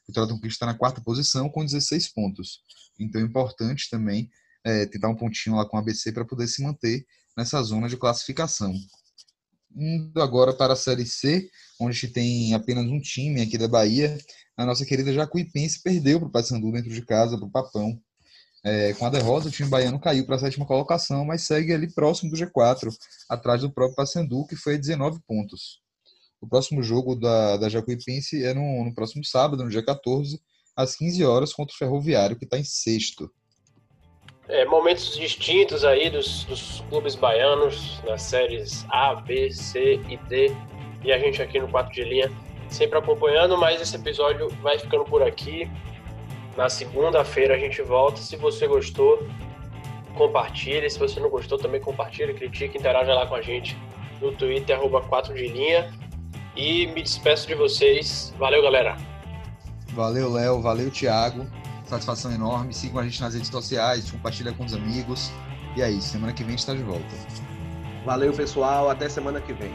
Vitória 0.08 0.32
do 0.32 0.40
Cristo 0.40 0.58
está 0.58 0.66
na 0.68 0.78
quarta 0.78 1.02
posição 1.02 1.50
com 1.50 1.66
16 1.66 2.10
pontos. 2.14 2.62
Então 3.00 3.20
é 3.20 3.24
importante 3.24 3.90
também 3.90 4.30
é, 4.64 4.86
tentar 4.86 5.10
um 5.10 5.16
pontinho 5.16 5.56
lá 5.56 5.66
com 5.66 5.76
a 5.76 5.80
ABC 5.80 6.12
para 6.12 6.24
poder 6.24 6.48
se 6.48 6.62
manter 6.62 7.06
nessa 7.36 7.62
zona 7.64 7.90
de 7.90 7.98
classificação. 7.98 8.74
Indo 9.76 10.22
agora 10.22 10.54
para 10.54 10.74
a 10.74 10.76
Série 10.76 11.06
C, 11.06 11.50
onde 11.80 12.08
tem 12.08 12.54
apenas 12.54 12.86
um 12.86 13.02
time 13.02 13.42
aqui 13.42 13.58
da 13.58 13.68
Bahia, 13.68 14.16
a 14.56 14.66
nossa 14.66 14.86
querida 14.86 15.12
Jacuipense 15.12 15.82
perdeu 15.82 16.20
para 16.20 16.28
o 16.28 16.32
Paysandu 16.32 16.72
dentro 16.72 16.92
de 16.92 17.02
casa, 17.04 17.38
para 17.38 17.48
o 17.48 17.52
Papão. 17.52 18.00
É, 18.64 18.94
com 18.94 19.06
a 19.06 19.10
derrota, 19.10 19.48
o 19.48 19.52
time 19.52 19.68
baiano 19.68 20.00
caiu 20.00 20.26
para 20.26 20.36
a 20.36 20.40
sétima 20.40 20.66
colocação, 20.66 21.26
mas 21.26 21.42
segue 21.42 21.74
ali 21.74 21.92
próximo 21.92 22.32
do 22.32 22.38
G4, 22.38 22.96
atrás 23.28 23.62
do 23.62 23.74
próprio 23.74 23.96
Paysandu, 23.96 24.46
que 24.46 24.56
foi 24.56 24.76
a 24.76 24.78
19 24.78 25.20
pontos. 25.28 25.83
O 26.44 26.48
próximo 26.48 26.84
jogo 26.84 27.16
da, 27.16 27.56
da 27.56 27.70
Jacuipense 27.70 28.44
é 28.44 28.54
no, 28.54 28.84
no 28.84 28.94
próximo 28.94 29.24
sábado, 29.24 29.64
no 29.64 29.70
dia 29.70 29.82
14, 29.82 30.38
às 30.76 30.94
15 30.94 31.24
horas, 31.24 31.54
contra 31.54 31.74
o 31.74 31.78
Ferroviário, 31.78 32.36
que 32.36 32.44
está 32.44 32.58
em 32.58 32.66
sexto. 32.66 33.32
É, 34.50 34.66
momentos 34.66 35.16
distintos 35.18 35.86
aí 35.86 36.10
dos, 36.10 36.44
dos 36.44 36.84
clubes 36.90 37.16
baianos 37.16 38.02
nas 38.04 38.24
séries 38.24 38.86
A, 38.90 39.16
B, 39.16 39.54
C 39.54 40.02
e 40.10 40.18
D. 40.28 40.52
E 41.06 41.14
a 41.14 41.18
gente 41.18 41.42
aqui 41.42 41.62
no 41.62 41.70
4 41.70 41.94
de 41.94 42.04
linha 42.04 42.30
sempre 42.70 43.00
acompanhando, 43.00 43.58
mas 43.58 43.80
esse 43.80 43.96
episódio 43.96 44.50
vai 44.62 44.78
ficando 44.78 45.06
por 45.06 45.24
aqui. 45.24 45.72
Na 46.58 46.68
segunda-feira 46.68 47.56
a 47.56 47.58
gente 47.58 47.82
volta. 47.82 48.18
Se 48.18 48.36
você 48.36 48.68
gostou, 48.68 49.26
compartilhe. 50.18 50.90
Se 50.90 51.00
você 51.00 51.22
não 51.22 51.30
gostou, 51.30 51.58
também 51.58 51.80
compartilhe, 51.80 52.34
critique, 52.34 52.78
interaja 52.78 53.14
lá 53.14 53.26
com 53.26 53.36
a 53.36 53.42
gente 53.42 53.78
no 54.20 54.34
Twitter, 54.34 54.76
arroba 54.76 55.02
4 55.02 55.34
de 55.34 55.48
linha. 55.48 56.03
E 56.56 56.88
me 56.88 57.02
despeço 57.02 57.48
de 57.48 57.56
vocês. 57.56 58.34
Valeu, 58.38 58.62
galera. 58.62 58.98
Valeu, 59.94 60.32
Léo. 60.32 60.62
Valeu, 60.62 60.92
Thiago. 60.92 61.48
Satisfação 61.86 62.32
enorme. 62.32 62.74
Sigam 62.74 63.00
a 63.00 63.04
gente 63.04 63.22
nas 63.22 63.34
redes 63.34 63.50
sociais, 63.50 64.10
compartilha 64.10 64.54
com 64.54 64.66
os 64.66 64.74
amigos. 64.74 65.32
E 65.76 65.82
é 65.82 65.90
isso. 65.90 66.10
Semana 66.10 66.34
que 66.34 66.44
vem 66.44 66.50
a 66.50 66.52
gente 66.52 66.60
está 66.60 66.74
de 66.74 66.84
volta. 66.84 67.04
Valeu, 68.06 68.34
pessoal. 68.34 68.90
Até 68.90 69.10
semana 69.10 69.42
que 69.42 69.54
vem. 69.54 69.72